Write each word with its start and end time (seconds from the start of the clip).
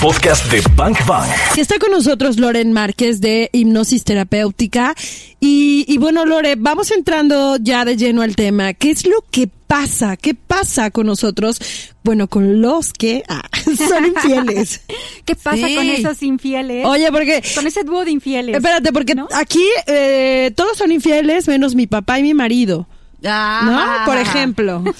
podcast 0.00 0.50
de 0.52 0.62
Bank 0.76 0.98
Bang. 1.06 1.28
Está 1.56 1.78
con 1.78 1.90
nosotros 1.90 2.38
Loren 2.38 2.72
Márquez 2.72 3.20
de 3.20 3.50
Hipnosis 3.52 4.04
Terapéutica. 4.04 4.94
Y, 5.40 5.84
y 5.88 5.98
bueno, 5.98 6.24
Lore, 6.24 6.54
vamos 6.56 6.90
entrando 6.90 7.56
ya 7.60 7.84
de 7.84 7.96
lleno 7.96 8.22
al 8.22 8.36
tema. 8.36 8.74
¿Qué 8.74 8.90
es 8.90 9.06
lo 9.06 9.24
que 9.30 9.48
pasa? 9.66 10.16
¿Qué 10.16 10.34
pasa 10.34 10.90
con 10.90 11.06
nosotros? 11.06 11.60
Bueno, 12.04 12.28
con 12.28 12.60
los 12.60 12.92
que 12.92 13.24
ah, 13.28 13.42
son 13.88 14.06
infieles. 14.06 14.82
¿Qué 15.24 15.34
pasa 15.34 15.66
Sí. 15.66 15.74
con 15.74 15.88
esos 15.88 16.22
infieles? 16.22 16.86
Oye, 16.86 17.10
porque... 17.10 17.42
con 17.54 17.66
ese 17.66 17.82
dúo 17.84 18.04
de 18.04 18.12
infieles. 18.12 18.56
Espérate, 18.56 18.92
porque 18.92 19.14
¿no? 19.14 19.28
aquí 19.34 19.64
eh, 19.86 20.52
todos 20.54 20.78
son 20.78 20.92
infieles 20.92 21.48
menos 21.48 21.74
mi 21.74 21.86
papá 21.86 22.18
y 22.18 22.22
mi 22.22 22.34
marido. 22.34 22.86
¿No? 23.20 23.30
Ah. 23.30 24.02
Por 24.06 24.16
ejemplo. 24.16 24.82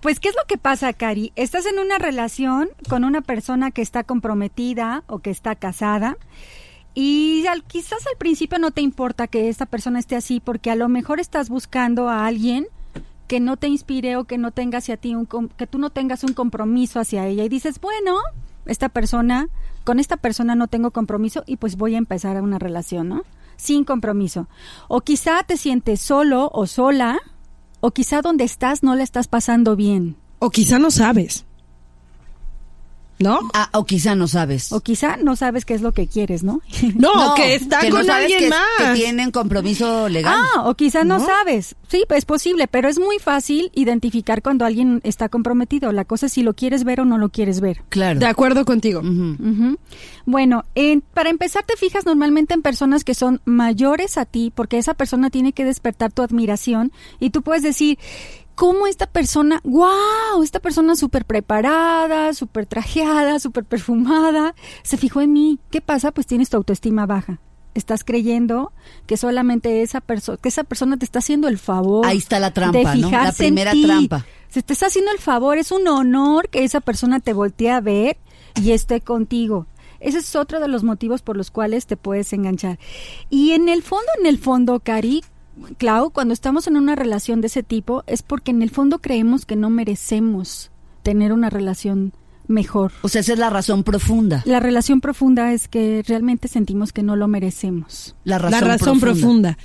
Pues, 0.00 0.20
¿qué 0.20 0.28
es 0.28 0.36
lo 0.36 0.44
que 0.46 0.58
pasa, 0.58 0.92
Cari? 0.92 1.32
Estás 1.34 1.66
en 1.66 1.78
una 1.78 1.98
relación 1.98 2.68
con 2.88 3.04
una 3.04 3.20
persona 3.20 3.70
que 3.72 3.82
está 3.82 4.04
comprometida 4.04 5.02
o 5.08 5.18
que 5.18 5.30
está 5.30 5.54
casada 5.56 6.16
y 6.94 7.46
al- 7.48 7.64
quizás 7.64 8.06
al 8.06 8.16
principio 8.16 8.58
no 8.58 8.70
te 8.70 8.80
importa 8.80 9.26
que 9.26 9.48
esta 9.48 9.66
persona 9.66 9.98
esté 9.98 10.14
así 10.16 10.40
porque 10.40 10.70
a 10.70 10.76
lo 10.76 10.88
mejor 10.88 11.18
estás 11.20 11.48
buscando 11.48 12.08
a 12.08 12.26
alguien 12.26 12.66
que 13.26 13.40
no 13.40 13.56
te 13.56 13.66
inspire 13.66 14.16
o 14.16 14.24
que 14.24 14.38
no 14.38 14.52
tenga 14.52 14.78
hacia 14.78 14.96
ti 14.96 15.14
un 15.14 15.26
que 15.56 15.66
tú 15.66 15.78
no 15.78 15.90
tengas 15.90 16.22
un 16.24 16.32
compromiso 16.32 17.00
hacia 17.00 17.26
ella 17.26 17.44
y 17.44 17.48
dices, 17.48 17.80
bueno, 17.80 18.16
esta 18.66 18.88
persona, 18.88 19.48
con 19.84 19.98
esta 19.98 20.16
persona 20.16 20.54
no 20.54 20.68
tengo 20.68 20.92
compromiso 20.92 21.42
y 21.46 21.56
pues 21.56 21.76
voy 21.76 21.94
a 21.96 21.98
empezar 21.98 22.40
una 22.40 22.58
relación, 22.58 23.08
¿no? 23.08 23.24
Sin 23.58 23.84
compromiso. 23.84 24.48
O 24.88 25.02
quizá 25.02 25.42
te 25.42 25.58
sientes 25.58 26.00
solo 26.00 26.48
o 26.54 26.66
sola 26.66 27.18
o 27.80 27.90
quizá 27.90 28.22
donde 28.22 28.44
estás 28.44 28.82
no 28.82 28.94
la 28.94 29.02
estás 29.02 29.28
pasando 29.28 29.76
bien. 29.76 30.16
o 30.40 30.50
quizá 30.50 30.78
no 30.78 30.90
sabes. 30.90 31.44
¿No? 33.20 33.40
Ah, 33.52 33.68
o 33.72 33.84
quizá 33.84 34.14
no 34.14 34.28
sabes. 34.28 34.70
O 34.72 34.80
quizá 34.80 35.16
no 35.16 35.34
sabes 35.34 35.64
qué 35.64 35.74
es 35.74 35.80
lo 35.82 35.92
que 35.92 36.06
quieres, 36.06 36.44
¿no? 36.44 36.60
No, 36.94 37.34
que 37.34 37.54
está 37.56 37.80
que 37.80 37.90
no 37.90 37.96
con 37.96 38.10
alguien 38.10 38.38
que, 38.40 38.48
más. 38.48 38.60
Que 38.78 38.94
tienen 38.94 39.30
compromiso 39.30 40.08
legal. 40.08 40.34
Ah, 40.54 40.68
o 40.68 40.74
quizá 40.74 41.04
no, 41.04 41.18
¿No? 41.18 41.26
sabes. 41.26 41.74
Sí, 41.88 42.04
pues 42.06 42.18
es 42.18 42.24
posible, 42.24 42.68
pero 42.68 42.88
es 42.88 42.98
muy 43.00 43.18
fácil 43.18 43.70
identificar 43.74 44.42
cuando 44.42 44.64
alguien 44.64 45.00
está 45.04 45.28
comprometido. 45.28 45.90
La 45.92 46.04
cosa 46.04 46.26
es 46.26 46.32
si 46.32 46.42
lo 46.42 46.54
quieres 46.54 46.84
ver 46.84 47.00
o 47.00 47.04
no 47.04 47.18
lo 47.18 47.28
quieres 47.30 47.60
ver. 47.60 47.82
claro. 47.88 48.20
De 48.20 48.26
acuerdo 48.26 48.64
contigo. 48.64 49.02
Bueno, 50.24 50.64
en- 50.74 51.00
para 51.00 51.30
empezar 51.30 51.64
te 51.64 51.76
fijas 51.76 52.04
normalmente 52.06 52.54
en 52.54 52.62
personas 52.62 53.04
que 53.04 53.14
son 53.14 53.40
mayores 53.44 54.18
a 54.18 54.24
ti, 54.26 54.52
porque 54.54 54.78
esa 54.78 54.94
persona 54.94 55.30
tiene 55.30 55.52
que 55.52 55.64
despertar 55.64 56.12
tu 56.12 56.22
admiración 56.22 56.92
y 57.20 57.30
tú 57.30 57.42
puedes 57.42 57.62
decir, 57.62 57.98
¿cómo 58.58 58.88
esta 58.88 59.06
persona, 59.06 59.60
wow, 59.62 60.42
esta 60.42 60.58
persona 60.58 60.96
súper 60.96 61.24
preparada, 61.24 62.34
súper 62.34 62.66
trajeada, 62.66 63.38
súper 63.38 63.64
perfumada, 63.64 64.56
se 64.82 64.96
fijó 64.96 65.20
en 65.20 65.32
mí? 65.32 65.60
¿Qué 65.70 65.80
pasa? 65.80 66.10
Pues 66.10 66.26
tienes 66.26 66.50
tu 66.50 66.56
autoestima 66.56 67.06
baja. 67.06 67.38
Estás 67.74 68.02
creyendo 68.02 68.72
que 69.06 69.16
solamente 69.16 69.82
esa 69.82 70.00
persona, 70.00 70.38
que 70.42 70.48
esa 70.48 70.64
persona 70.64 70.96
te 70.96 71.04
está 71.04 71.20
haciendo 71.20 71.46
el 71.46 71.56
favor. 71.56 72.04
Ahí 72.04 72.18
está 72.18 72.40
la 72.40 72.52
trampa, 72.52 72.78
de 72.94 73.00
¿no? 73.00 73.10
La 73.12 73.28
en 73.28 73.34
primera 73.36 73.70
ti. 73.70 73.84
trampa. 73.84 74.26
Se 74.48 74.62
te 74.62 74.72
está 74.72 74.86
haciendo 74.86 75.12
el 75.12 75.20
favor, 75.20 75.56
es 75.56 75.70
un 75.70 75.86
honor 75.86 76.48
que 76.48 76.64
esa 76.64 76.80
persona 76.80 77.20
te 77.20 77.34
voltee 77.34 77.70
a 77.70 77.80
ver 77.80 78.18
y 78.60 78.72
esté 78.72 79.00
contigo. 79.00 79.68
Ese 80.00 80.18
es 80.18 80.34
otro 80.34 80.58
de 80.58 80.66
los 80.66 80.82
motivos 80.82 81.22
por 81.22 81.36
los 81.36 81.52
cuales 81.52 81.86
te 81.86 81.96
puedes 81.96 82.32
enganchar. 82.32 82.80
Y 83.30 83.52
en 83.52 83.68
el 83.68 83.84
fondo, 83.84 84.08
en 84.18 84.26
el 84.26 84.38
fondo, 84.38 84.80
Cari, 84.80 85.22
Clau, 85.78 86.10
cuando 86.10 86.34
estamos 86.34 86.66
en 86.66 86.76
una 86.76 86.94
relación 86.94 87.40
de 87.40 87.48
ese 87.48 87.62
tipo, 87.62 88.04
es 88.06 88.22
porque 88.22 88.50
en 88.50 88.62
el 88.62 88.70
fondo 88.70 88.98
creemos 88.98 89.46
que 89.46 89.56
no 89.56 89.70
merecemos 89.70 90.70
tener 91.02 91.32
una 91.32 91.50
relación 91.50 92.12
mejor. 92.48 92.92
O 93.02 93.08
sea, 93.08 93.20
esa 93.20 93.34
es 93.34 93.38
la 93.38 93.50
razón 93.50 93.84
profunda. 93.84 94.42
La 94.46 94.58
relación 94.58 95.00
profunda 95.00 95.52
es 95.52 95.68
que 95.68 96.02
realmente 96.06 96.48
sentimos 96.48 96.92
que 96.92 97.02
no 97.02 97.14
lo 97.14 97.28
merecemos. 97.28 98.16
La 98.24 98.38
razón, 98.38 98.60
La 98.60 98.66
razón 98.66 99.00
profunda. 99.00 99.58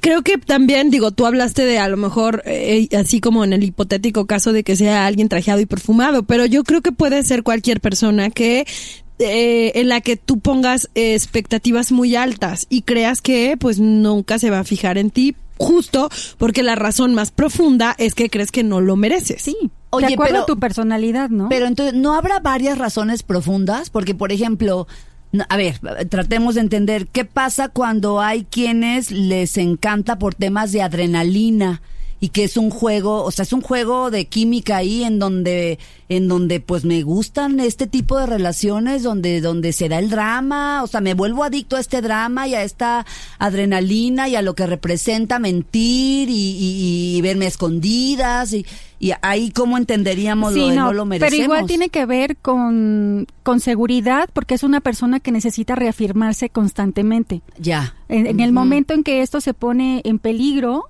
Creo 0.00 0.22
que 0.22 0.38
también, 0.38 0.90
digo, 0.90 1.10
tú 1.10 1.26
hablaste 1.26 1.64
de 1.64 1.78
a 1.78 1.88
lo 1.88 1.96
mejor, 1.96 2.42
eh, 2.46 2.88
así 2.96 3.20
como 3.20 3.44
en 3.44 3.52
el 3.52 3.64
hipotético 3.64 4.26
caso 4.26 4.52
de 4.52 4.62
que 4.62 4.76
sea 4.76 5.06
alguien 5.06 5.28
trajeado 5.28 5.60
y 5.60 5.66
perfumado, 5.66 6.22
pero 6.22 6.46
yo 6.46 6.64
creo 6.64 6.80
que 6.80 6.92
puede 6.92 7.22
ser 7.24 7.42
cualquier 7.42 7.80
persona 7.80 8.30
que 8.30 8.66
eh, 9.20 9.72
en 9.74 9.88
la 9.88 10.00
que 10.00 10.16
tú 10.16 10.40
pongas 10.40 10.88
eh, 10.94 11.14
expectativas 11.14 11.92
muy 11.92 12.16
altas 12.16 12.66
y 12.68 12.82
creas 12.82 13.20
que 13.22 13.56
pues 13.58 13.78
nunca 13.78 14.38
se 14.38 14.50
va 14.50 14.60
a 14.60 14.64
fijar 14.64 14.98
en 14.98 15.10
ti 15.10 15.36
justo 15.58 16.08
porque 16.38 16.62
la 16.62 16.74
razón 16.74 17.14
más 17.14 17.30
profunda 17.30 17.94
es 17.98 18.14
que 18.14 18.30
crees 18.30 18.50
que 18.50 18.64
no 18.64 18.80
lo 18.80 18.96
mereces. 18.96 19.42
Sí, 19.42 19.56
Oye, 19.90 20.06
de 20.08 20.14
acuerdo 20.14 20.32
pero- 20.32 20.42
a 20.44 20.46
tu 20.46 20.58
personalidad, 20.58 21.28
¿no? 21.30 21.48
Pero 21.50 21.66
entonces, 21.66 21.94
¿no 21.94 22.14
habrá 22.14 22.40
varias 22.40 22.78
razones 22.78 23.22
profundas? 23.22 23.90
Porque, 23.90 24.14
por 24.14 24.32
ejemplo, 24.32 24.88
a 25.48 25.56
ver, 25.56 25.78
tratemos 26.08 26.54
de 26.54 26.62
entender 26.62 27.06
qué 27.06 27.24
pasa 27.24 27.68
cuando 27.68 28.20
hay 28.20 28.44
quienes 28.44 29.10
les 29.10 29.58
encanta 29.58 30.18
por 30.18 30.34
temas 30.34 30.72
de 30.72 30.82
adrenalina 30.82 31.82
y 32.22 32.28
que 32.28 32.44
es 32.44 32.56
un 32.58 32.68
juego, 32.70 33.24
o 33.24 33.30
sea, 33.30 33.44
es 33.44 33.52
un 33.54 33.62
juego 33.62 34.10
de 34.10 34.26
química 34.26 34.76
ahí 34.76 35.04
en 35.04 35.18
donde, 35.18 35.78
en 36.10 36.28
donde 36.28 36.60
pues 36.60 36.84
me 36.84 37.02
gustan 37.02 37.60
este 37.60 37.86
tipo 37.86 38.18
de 38.18 38.26
relaciones, 38.26 39.02
donde, 39.02 39.40
donde 39.40 39.72
se 39.72 39.88
da 39.88 39.98
el 39.98 40.10
drama, 40.10 40.82
o 40.82 40.86
sea, 40.86 41.00
me 41.00 41.14
vuelvo 41.14 41.44
adicto 41.44 41.76
a 41.76 41.80
este 41.80 42.02
drama 42.02 42.46
y 42.46 42.54
a 42.54 42.62
esta 42.62 43.06
adrenalina 43.38 44.28
y 44.28 44.36
a 44.36 44.42
lo 44.42 44.54
que 44.54 44.66
representa 44.66 45.38
mentir 45.38 46.28
y, 46.28 46.32
y- 46.32 47.16
y 47.16 47.20
verme 47.22 47.46
escondidas 47.46 48.52
y, 48.52 48.64
y 48.98 49.12
ahí 49.22 49.50
cómo 49.50 49.78
entenderíamos 49.78 50.52
lo 50.54 50.68
de 50.68 50.74
no, 50.76 50.92
lo 50.92 51.04
merecemos. 51.06 51.30
Pero 51.32 51.44
igual 51.44 51.66
tiene 51.66 51.88
que 51.88 52.04
ver 52.06 52.36
con, 52.36 53.26
con 53.42 53.60
seguridad 53.60 54.28
porque 54.32 54.54
es 54.54 54.62
una 54.62 54.80
persona 54.80 55.20
que 55.20 55.32
necesita 55.32 55.74
reafirmarse 55.74 56.50
constantemente. 56.50 57.40
Ya. 57.58 57.94
En, 58.08 58.26
en 58.26 58.40
el 58.40 58.52
momento 58.52 58.92
en 58.94 59.02
que 59.04 59.22
esto 59.22 59.40
se 59.40 59.54
pone 59.54 60.02
en 60.04 60.18
peligro, 60.18 60.84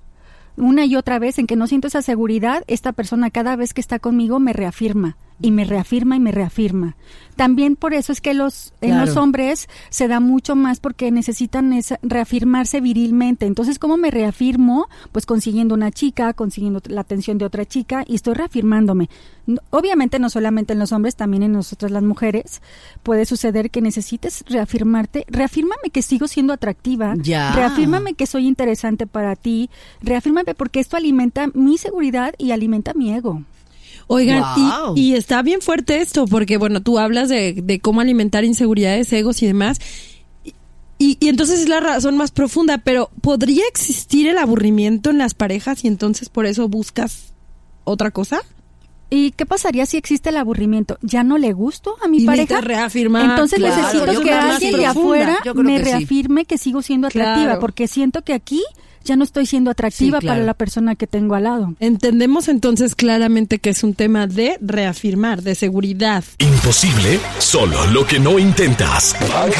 una 0.57 0.85
y 0.85 0.95
otra 0.95 1.19
vez, 1.19 1.39
en 1.39 1.47
que 1.47 1.55
no 1.55 1.67
siento 1.67 1.87
esa 1.87 2.01
seguridad, 2.01 2.63
esta 2.67 2.91
persona 2.91 3.29
cada 3.29 3.55
vez 3.55 3.73
que 3.73 3.81
está 3.81 3.99
conmigo 3.99 4.39
me 4.39 4.53
reafirma 4.53 5.17
y 5.41 5.51
me 5.51 5.65
reafirma 5.65 6.15
y 6.15 6.19
me 6.19 6.31
reafirma. 6.31 6.95
También 7.35 7.75
por 7.75 7.93
eso 7.93 8.11
es 8.11 8.21
que 8.21 8.33
los 8.33 8.73
en 8.81 8.99
los 8.99 9.15
hombres 9.17 9.67
se 9.89 10.07
da 10.07 10.19
mucho 10.19 10.55
más 10.55 10.79
porque 10.79 11.09
necesitan 11.11 11.73
esa- 11.73 11.97
reafirmarse 12.03 12.81
virilmente. 12.81 13.45
Entonces, 13.47 13.79
¿cómo 13.79 13.97
me 13.97 14.11
reafirmo? 14.11 14.87
Pues 15.11 15.25
consiguiendo 15.25 15.73
una 15.73 15.91
chica, 15.91 16.33
consiguiendo 16.33 16.81
la 16.87 17.01
atención 17.01 17.37
de 17.37 17.45
otra 17.45 17.65
chica 17.65 18.03
y 18.05 18.15
estoy 18.15 18.33
reafirmándome. 18.35 19.09
Obviamente 19.71 20.19
no 20.19 20.29
solamente 20.29 20.73
en 20.73 20.79
los 20.79 20.91
hombres, 20.91 21.15
también 21.15 21.41
en 21.43 21.51
nosotras 21.53 21.89
las 21.91 22.03
mujeres 22.03 22.61
puede 23.01 23.25
suceder 23.25 23.71
que 23.71 23.81
necesites 23.81 24.43
reafirmarte. 24.47 25.25
Reafírmame 25.27 25.89
que 25.91 26.01
sigo 26.03 26.27
siendo 26.27 26.53
atractiva. 26.53 27.15
Ya. 27.17 27.53
Reafírmame 27.53 28.13
que 28.13 28.27
soy 28.27 28.45
interesante 28.47 29.07
para 29.07 29.35
ti. 29.35 29.69
Reafírmame 30.01 30.53
porque 30.53 30.79
esto 30.79 30.95
alimenta 30.95 31.47
mi 31.53 31.77
seguridad 31.77 32.33
y 32.37 32.51
alimenta 32.51 32.93
mi 32.93 33.13
ego. 33.13 33.41
Oigan, 34.07 34.39
Guau. 34.39 34.93
y, 34.97 35.11
y 35.11 35.15
está 35.15 35.41
bien 35.41 35.61
fuerte 35.61 36.01
esto, 36.01 36.25
porque 36.27 36.57
bueno, 36.57 36.81
tú 36.81 36.99
hablas 36.99 37.29
de, 37.29 37.53
de 37.61 37.79
cómo 37.79 38.01
alimentar 38.01 38.43
inseguridades, 38.43 39.11
egos 39.13 39.41
y 39.43 39.47
demás. 39.47 39.79
Y, 40.97 41.17
y 41.19 41.29
entonces 41.29 41.61
es 41.61 41.69
la 41.69 41.79
razón 41.79 42.15
más 42.17 42.31
profunda, 42.31 42.77
pero 42.77 43.09
¿podría 43.21 43.63
existir 43.69 44.27
el 44.27 44.37
aburrimiento 44.37 45.09
en 45.09 45.17
las 45.17 45.33
parejas 45.33 45.83
y 45.83 45.87
entonces 45.87 46.29
por 46.29 46.45
eso 46.45 46.67
buscas 46.69 47.33
otra 47.85 48.11
cosa? 48.11 48.41
¿Y 49.09 49.31
qué 49.31 49.45
pasaría 49.45 49.85
si 49.87 49.97
existe 49.97 50.29
el 50.29 50.37
aburrimiento? 50.37 50.97
¿Ya 51.01 51.23
no 51.23 51.37
le 51.37 51.51
gusto 51.53 51.95
a 52.03 52.07
mi 52.07 52.19
Y 52.19 52.25
pareja? 52.25 52.61
reafirmar, 52.61 53.31
Entonces 53.31 53.59
claro, 53.59 53.75
necesito 53.75 54.21
que 54.21 54.31
alguien 54.31 54.77
de 54.77 54.85
afuera 54.85 55.39
me 55.55 55.77
que 55.79 55.85
sí. 55.85 55.91
reafirme 55.91 56.45
que 56.45 56.57
sigo 56.57 56.81
siendo 56.81 57.07
atractiva, 57.07 57.45
Claro. 57.45 57.59
porque 57.59 57.87
siento 57.87 58.21
que 58.21 58.33
aquí 58.33 58.63
ya 59.03 59.15
no 59.15 59.23
estoy 59.23 59.45
siendo 59.45 59.71
atractiva 59.71 60.19
Sí, 60.19 60.21
claro. 60.25 60.37
para 60.39 60.45
la 60.45 60.53
persona 60.53 60.95
que 60.95 61.07
tengo 61.07 61.35
al 61.35 61.43
lado. 61.43 61.73
Entendemos 61.79 62.47
entonces 62.47 62.95
claramente 62.95 63.59
que 63.59 63.69
es 63.71 63.83
un 63.83 63.93
tema 63.93 64.27
de 64.27 64.57
reafirmar, 64.61 65.41
de 65.41 65.55
seguridad. 65.55 66.23
Imposible, 66.39 67.19
solo 67.39 67.85
lo 67.87 68.05
que 68.05 68.19
no 68.19 68.39
intentas. 68.39 69.15
Bank. 69.33 69.53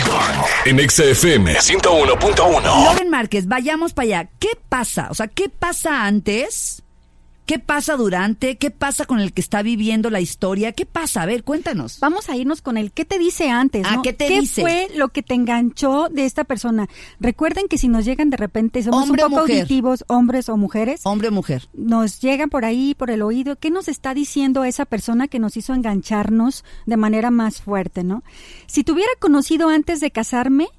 En 0.66 0.78
XFM 0.90 1.56
101.1. 1.56 2.86
Loren 2.86 3.10
Márquez, 3.10 3.48
vayamos 3.48 3.94
para 3.94 4.04
allá. 4.06 4.30
¿Qué 4.40 4.50
pasa? 4.70 5.08
O 5.10 5.14
sea, 5.14 5.28
¿qué 5.28 5.50
pasa 5.50 6.06
antes? 6.06 6.84
¿Qué 7.46 7.60
pasa 7.60 7.98
durante? 7.98 8.56
¿Qué 8.58 8.72
pasa 8.72 9.06
con 9.06 9.20
el 9.20 9.34
que 9.34 9.42
está 9.42 9.62
viviendo 9.62 10.10
la 10.10 10.22
historia? 10.22 10.72
¿Qué 10.72 10.86
pasa? 10.86 11.24
A 11.24 11.26
ver, 11.26 11.44
cuéntanos. 11.44 12.00
Vamos 12.00 12.30
a 12.30 12.38
irnos 12.38 12.62
con 12.62 12.78
el 12.78 12.94
qué 12.94 13.04
te 13.04 13.20
dice 13.20 13.50
antes, 13.50 13.86
Ah, 13.86 13.98
¿no? 13.98 14.02
¿qué 14.04 14.14
te 14.14 14.30
dice? 14.30 14.62
fue 14.62 14.88
lo 14.96 15.10
que 15.10 15.22
te 15.22 15.34
enganchó 15.34 16.08
de 16.10 16.26
esta 16.26 16.46
persona? 16.46 16.88
Recuerden 17.20 17.68
que 17.68 17.78
si 17.78 17.90
nos 17.90 18.06
llegan 18.06 18.30
de 18.30 18.38
repente, 18.38 18.82
somos 18.84 19.04
Hombre 19.04 19.26
un 19.26 19.32
poco 19.32 19.42
auditivos, 19.42 20.06
hombres 20.08 20.48
o 20.48 20.56
mujeres, 20.56 21.02
Hombre 21.04 21.28
o 21.28 21.32
mujer. 21.32 21.68
nos 21.74 22.22
llegan 22.22 22.50
por 22.50 22.64
ahí, 22.64 22.96
por 22.96 23.10
el 23.12 23.22
oído, 23.22 23.58
¿qué 23.58 23.70
nos 23.70 23.90
está 23.90 24.14
diciendo 24.14 24.64
esa 24.64 24.86
persona 24.86 25.28
que 25.28 25.40
nos 25.40 25.58
hizo 25.58 25.74
engancharnos 25.74 26.64
de 26.86 26.96
manera 26.98 27.32
más 27.32 27.62
fuerte, 27.62 28.04
no? 28.06 28.24
Si 28.68 28.84
te 28.86 28.94
hubiera 28.94 29.12
conocido 29.20 29.68
antes 29.70 30.00
de 30.00 30.12
casarme, 30.12 30.70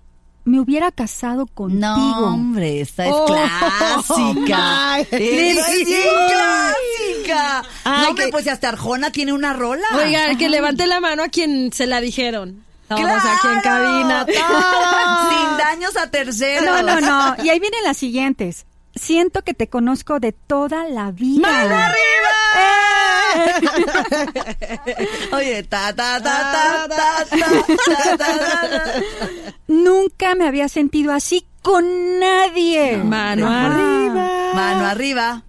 me 0.45 0.59
hubiera 0.61 0.91
casado 0.91 1.47
contigo. 1.47 1.81
No, 1.81 2.19
hombre, 2.27 2.81
esta 2.81 3.07
es 3.07 3.13
Oh, 3.15 3.27
clásica. 3.27 4.99
Esta 5.01 5.17
es 5.17 5.67
Sí. 5.87 5.97
loca! 6.05 7.63
Ay, 7.85 8.03
no, 8.03 8.09
hombre, 8.09 8.25
que- 8.27 8.31
pues 8.33 8.49
hasta 8.49 8.69
Arjona 8.71 9.13
tiene 9.13 9.33
una 9.33 9.53
rola. 9.53 9.87
Oiga, 9.95 10.35
que 10.37 10.49
levante 10.49 10.87
la 10.87 11.01
mano 11.01 11.23
a 11.23 11.29
quien 11.29 11.73
se 11.73 11.87
la 11.87 12.01
dijeron. 12.01 12.65
Todos 12.89 13.01
aquí 13.05 13.47
en 13.55 13.61
¡Claro! 13.61 13.63
cabina. 13.63 14.27
Sin 15.31 15.59
daños 15.59 15.97
a 15.97 16.11
terceros. 16.11 16.65
No, 16.67 16.83
no, 16.83 17.01
no. 17.01 17.37
Y 17.45 17.49
ahí 17.49 17.59
vienen 17.59 17.83
las 17.85 17.97
siguientes. 17.97 18.67
Siento 18.95 19.41
que 19.43 19.55
te 19.55 19.69
conozco 19.69 20.21
de 20.21 20.33
toda 20.33 20.87
la 20.89 21.11
vida. 21.13 21.49
¡Mano 21.49 21.77
Oye, 25.33 25.63
ta, 25.63 25.93
ta, 25.95 26.21
ta, 26.21 26.53
ta, 26.53 26.89
ta, 26.89 27.25
ta, 27.29 27.37
ta, 27.89 28.17
ta, 28.19 28.19
ta. 28.19 28.95
Nunca 29.73 30.35
me 30.35 30.47
había 30.47 30.69
sentido 30.69 31.13
así 31.13 31.47
con 31.63 32.21
nadie. 32.21 32.99
Mano 32.99 33.51
arriba. 33.51 34.53
Mano 34.55 34.85
arriba. 34.85 35.45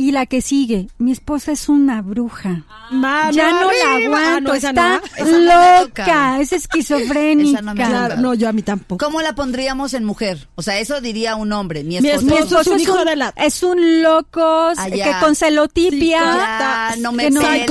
Y 0.00 0.12
la 0.12 0.24
que 0.24 0.40
sigue, 0.40 0.86
mi 0.96 1.12
esposa 1.12 1.52
es 1.52 1.68
una 1.68 2.00
bruja. 2.00 2.64
Mano 2.90 3.32
ya 3.32 3.50
no 3.50 3.68
arriba. 3.68 3.70
la 3.84 3.90
Ah, 3.90 3.96
aguanto, 4.06 4.48
no, 4.50 4.54
esa 4.54 4.68
está 4.70 4.98
no. 4.98 5.04
Esa 5.16 5.24
no 5.24 5.38
me 5.38 5.86
toca. 5.86 6.06
loca, 6.06 6.40
es 6.40 6.52
esquizofrénica. 6.54 7.50
Esa 7.58 7.62
no. 7.62 7.74
Claro, 7.74 8.34
yo 8.34 8.48
a 8.48 8.52
mí 8.52 8.62
tampoco. 8.62 9.04
¿Cómo 9.04 9.20
la 9.20 9.34
pondríamos 9.34 9.92
en 9.92 10.04
mujer? 10.04 10.48
O 10.54 10.62
sea, 10.62 10.78
eso 10.80 11.02
diría 11.02 11.36
un 11.36 11.52
hombre. 11.52 11.84
Mi 11.84 11.96
esposo. 11.98 12.24
Mi 12.24 12.32
esposo 12.32 12.60
es 12.62 12.66
un 12.68 12.76
es 12.76 12.82
hijo 12.82 13.04
de 13.04 13.16
la- 13.16 13.34
es 13.36 13.62
un 13.62 14.02
loco 14.02 14.40
Ah, 14.76 14.86
que 14.90 15.12
con 15.20 15.34
celotipia 15.34 16.94
no 16.98 17.12
me 17.12 17.30
no- 17.30 17.40
pela, 17.42 17.66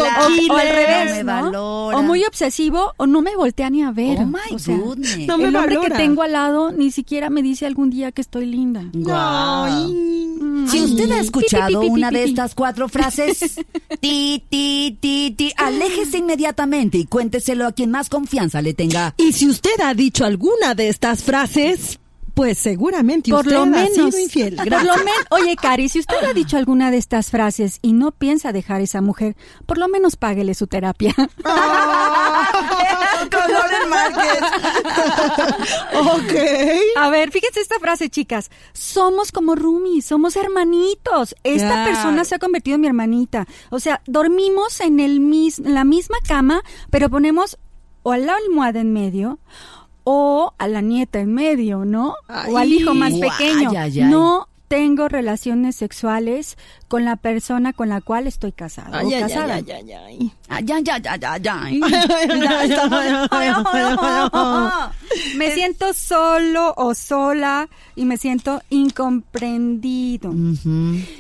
o, 0.50 0.54
o 0.54 0.58
al 0.58 0.70
revés, 0.70 1.10
no 1.10 1.16
me 1.16 1.24
¿no? 1.24 1.42
valora. 1.42 1.98
O 1.98 2.04
muy 2.04 2.24
obsesivo 2.26 2.94
o 2.98 3.08
no 3.08 3.22
me 3.24 3.36
voltea 3.36 3.72
ni 3.72 3.82
a 3.82 3.90
ver. 3.92 4.20
Oh 4.20 4.26
my 4.28 4.54
O 4.54 4.60
sea, 4.60 4.78
goodness. 4.78 5.18
No 5.28 5.38
me 5.40 5.46
el 5.48 5.56
hombre 5.56 5.78
valora. 5.78 5.96
que 5.98 6.04
tengo 6.04 6.22
al 6.22 6.34
lado 6.34 6.72
ni 6.72 6.92
siquiera 6.92 7.30
me 7.32 7.42
dice 7.42 7.66
algún 7.66 7.90
día 7.90 8.12
que 8.12 8.22
estoy 8.22 8.46
linda. 8.46 8.84
Mm. 8.94 10.68
Si 10.68 10.82
usted 10.82 11.10
ha 11.12 11.20
escuchado 11.20 11.68
pi, 11.68 11.74
pi, 11.76 11.80
pi, 11.82 11.88
una 11.88 12.12
de. 12.12 12.19
Estas 12.24 12.56
cuatro 12.56 12.88
frases, 12.90 13.38
ti, 14.00 14.44
ti, 14.50 14.98
ti, 15.00 15.34
ti, 15.38 15.52
aléjese 15.58 16.18
inmediatamente 16.20 16.98
y 16.98 17.06
cuénteselo 17.06 17.66
a 17.68 17.72
quien 17.72 17.92
más 17.92 18.10
confianza 18.10 18.62
le 18.62 18.74
tenga. 18.74 19.14
Y 19.18 19.34
si 19.34 19.48
usted 19.48 19.80
ha 19.84 19.94
dicho 19.94 20.26
alguna 20.26 20.76
de 20.76 20.90
estas 20.90 21.24
frases, 21.24 22.00
pues 22.34 22.58
seguramente 22.58 23.32
por 23.32 23.42
usted 23.42 23.52
lo 23.54 23.64
ha 23.64 23.66
menos, 23.66 23.94
sido 24.14 24.20
infiel. 24.20 24.56
por 24.56 24.84
lo 24.86 24.96
men- 24.98 25.26
oye, 25.32 25.56
Cari, 25.58 25.90
si 25.90 26.00
usted 26.00 26.16
ha 26.30 26.34
dicho 26.34 26.56
alguna 26.56 26.90
de 26.90 26.98
estas 26.98 27.30
frases 27.32 27.80
y 27.82 27.92
no 27.92 28.12
piensa 28.12 28.54
dejar 28.54 28.80
a 28.80 28.84
esa 28.84 29.02
mujer, 29.02 29.36
por 29.66 29.78
lo 29.78 29.90
menos 29.90 30.16
páguele 30.16 30.54
su 30.54 30.66
terapia. 30.68 31.14
Márquez. 33.90 34.40
ok. 35.94 36.34
A 36.98 37.10
ver, 37.10 37.32
fíjense 37.32 37.60
esta 37.62 37.80
frase, 37.80 38.10
chicas. 38.10 38.50
Somos 38.74 39.32
como 39.32 39.56
roomies, 39.56 40.06
somos 40.06 40.36
hermanitos. 40.36 41.36
Esta 41.44 41.86
persona 41.86 42.24
se 42.24 42.36
ha 42.36 42.40
convertido 42.40 42.76
en 42.76 42.82
mi 42.82 42.88
hermanita. 42.88 43.48
O 43.70 43.80
sea, 43.80 44.02
dormimos 44.06 44.80
en, 44.82 45.00
el 45.00 45.20
mis- 45.20 45.60
en 45.60 45.74
la 45.74 45.84
misma 45.84 46.18
cama, 46.28 46.62
pero 46.90 47.10
ponemos 47.10 47.58
o 48.04 48.12
a 48.12 48.18
la 48.18 48.36
almohada 48.36 48.80
en 48.80 48.94
medio 48.94 49.40
o 50.04 50.54
a 50.58 50.68
la 50.68 50.82
nieta 50.82 51.20
en 51.20 51.34
medio, 51.34 51.86
¿no? 51.86 52.16
o 52.50 52.58
al 52.58 52.72
hijo 52.72 52.94
más 52.94 53.12
pequeño. 53.14 53.70
Ay. 53.70 53.92
No 54.10 54.48
tengo 54.70 55.10
relaciones 55.10 55.76
sexuales 55.76 56.58
con 56.88 57.04
la 57.04 57.18
persona 57.18 57.74
con 57.74 57.90
la 57.90 58.00
cual 58.00 58.28
estoy 58.28 58.54
casada 58.54 59.00
o 59.04 59.08
Ay, 59.08 59.14
ay, 59.16 59.22
casada. 59.24 59.56
ay, 59.56 59.66
ay, 59.72 59.92
ay, 59.92 60.18
ay. 60.22 60.32
Ah, 60.48 60.62
ya, 60.62 60.80
ya, 60.80 60.98
ya, 61.00 61.18
ya, 61.18 61.38
ya. 61.38 61.60
Me 65.36 65.52
siento 65.52 65.94
solo 65.94 66.74
o 66.78 66.94
sola 66.94 67.70
y 67.96 68.06
me 68.06 68.18
siento 68.18 68.62
incomprendido. 68.70 70.32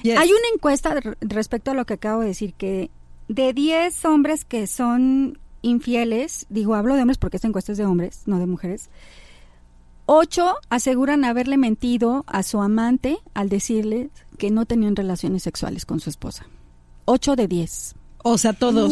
Yes. 0.03 0.17
Hay 0.17 0.29
una 0.29 0.47
encuesta 0.53 0.93
re- 0.93 1.17
respecto 1.21 1.71
a 1.71 1.73
lo 1.73 1.85
que 1.85 1.95
acabo 1.95 2.21
de 2.21 2.27
decir, 2.27 2.53
que 2.53 2.89
de 3.27 3.53
10 3.53 4.05
hombres 4.05 4.45
que 4.45 4.67
son 4.67 5.37
infieles, 5.61 6.45
digo, 6.49 6.75
hablo 6.75 6.95
de 6.95 7.01
hombres 7.01 7.17
porque 7.17 7.37
esta 7.37 7.47
encuesta 7.47 7.71
es 7.71 7.77
de 7.77 7.85
hombres, 7.85 8.21
no 8.25 8.39
de 8.39 8.45
mujeres, 8.45 8.89
8 10.11 10.55
aseguran 10.71 11.23
haberle 11.23 11.55
mentido 11.57 12.23
a 12.25 12.41
su 12.41 12.59
amante 12.63 13.19
al 13.35 13.47
decirle 13.47 14.09
que 14.39 14.49
no 14.49 14.65
tenían 14.65 14.95
relaciones 14.95 15.43
sexuales 15.43 15.85
con 15.85 15.99
su 15.99 16.09
esposa. 16.09 16.47
8 17.05 17.35
de 17.35 17.47
10. 17.47 17.93
O 18.23 18.39
sea, 18.39 18.53
todos. 18.53 18.91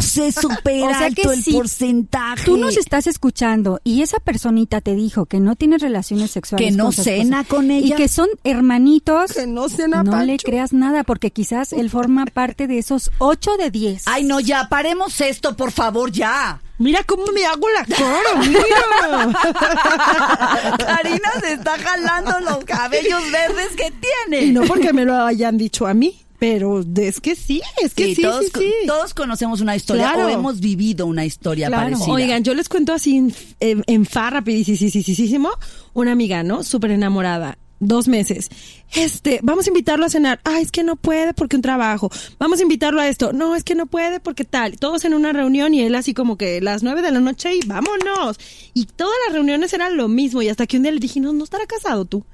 Sea, 0.00 0.26
es 0.28 0.34
súper 0.40 0.82
O 0.84 0.88
sea 0.88 1.10
que 1.10 1.20
alto 1.22 1.32
el 1.32 1.42
si 1.42 1.52
porcentaje. 1.52 2.46
Tú 2.46 2.56
nos 2.56 2.78
estás 2.78 3.06
escuchando 3.06 3.80
y 3.84 4.00
esa 4.00 4.18
personita 4.18 4.80
te 4.80 4.94
dijo 4.94 5.26
que 5.26 5.40
no 5.40 5.56
tiene 5.56 5.76
relaciones 5.76 6.30
sexuales 6.30 6.70
Que 6.70 6.74
no 6.74 6.84
con 6.84 6.92
su 6.94 7.02
esposa 7.02 7.16
cena 7.22 7.44
con 7.44 7.70
y 7.70 7.74
ella. 7.76 7.96
que 7.96 8.08
son 8.08 8.28
hermanitos. 8.42 9.34
Que 9.34 9.46
no 9.46 9.68
cena 9.68 10.04
no 10.04 10.22
le 10.22 10.38
creas 10.38 10.72
nada 10.72 11.04
porque 11.04 11.32
quizás 11.32 11.74
él 11.74 11.90
forma 11.90 12.24
parte 12.24 12.66
de 12.66 12.78
esos 12.78 13.10
8 13.18 13.58
de 13.58 13.70
10. 13.70 14.04
Ay, 14.06 14.24
no, 14.24 14.40
ya, 14.40 14.70
paremos 14.70 15.20
esto, 15.20 15.54
por 15.54 15.70
favor, 15.70 16.10
ya. 16.10 16.62
Mira 16.78 17.02
cómo 17.04 17.24
me 17.32 17.44
hago 17.46 17.66
la 17.70 17.84
cara, 17.86 18.34
mira. 18.46 19.32
Karina 20.86 21.30
se 21.40 21.52
está 21.54 21.78
jalando 21.78 22.40
los 22.40 22.64
cabellos 22.64 23.22
verdes 23.30 23.70
que 23.76 23.90
tiene. 23.92 24.44
Y 24.46 24.52
no 24.52 24.62
porque 24.64 24.92
me 24.92 25.04
lo 25.04 25.16
hayan 25.24 25.56
dicho 25.56 25.86
a 25.86 25.94
mí, 25.94 26.22
pero 26.38 26.82
es 26.96 27.20
que 27.20 27.34
sí, 27.34 27.62
es 27.82 27.94
que 27.94 28.06
sí, 28.06 28.16
sí, 28.16 28.22
todos, 28.22 28.44
sí. 28.44 28.50
co- 28.52 28.60
todos 28.86 29.14
conocemos 29.14 29.60
una 29.62 29.74
historia 29.74 30.12
Claro. 30.12 30.26
o 30.26 30.28
hemos 30.30 30.60
vivido 30.60 31.06
una 31.06 31.24
historia 31.24 31.68
Claro. 31.68 31.84
parecida. 31.84 32.12
Oigan, 32.12 32.44
yo 32.44 32.52
les 32.54 32.68
cuento 32.68 32.92
así 32.92 33.16
en, 33.16 33.34
en, 33.60 33.82
en 33.86 34.04
fa 34.04 34.30
rapidísimo. 34.30 35.50
Una 35.94 36.12
amiga, 36.12 36.42
¿no? 36.42 36.62
Súper 36.62 36.90
enamorada. 36.90 37.56
Dos 37.78 38.08
meses. 38.08 38.48
Este, 38.94 39.40
vamos 39.42 39.66
a 39.66 39.70
invitarlo 39.70 40.06
a 40.06 40.08
cenar. 40.08 40.40
Ah, 40.44 40.60
es 40.60 40.72
que 40.72 40.82
no 40.82 40.96
puede 40.96 41.34
porque 41.34 41.56
un 41.56 41.62
trabajo. 41.62 42.10
Vamos 42.38 42.60
a 42.60 42.62
invitarlo 42.62 43.00
a 43.00 43.08
esto. 43.08 43.32
No, 43.32 43.54
es 43.54 43.64
que 43.64 43.74
no 43.74 43.86
puede 43.86 44.18
porque 44.18 44.44
tal. 44.44 44.78
Todos 44.78 45.04
en 45.04 45.12
una 45.12 45.32
reunión 45.32 45.74
y 45.74 45.82
él 45.82 45.94
así 45.94 46.14
como 46.14 46.38
que 46.38 46.60
las 46.60 46.82
nueve 46.82 47.02
de 47.02 47.10
la 47.10 47.20
noche 47.20 47.54
y 47.54 47.60
vámonos. 47.66 48.38
Y 48.72 48.86
todas 48.86 49.16
las 49.26 49.34
reuniones 49.34 49.72
eran 49.74 49.96
lo 49.96 50.08
mismo. 50.08 50.40
Y 50.40 50.48
hasta 50.48 50.66
que 50.66 50.78
un 50.78 50.84
día 50.84 50.92
le 50.92 51.00
dije, 51.00 51.20
no, 51.20 51.32
no 51.32 51.44
estará 51.44 51.66
casado 51.66 52.06
tú. 52.06 52.24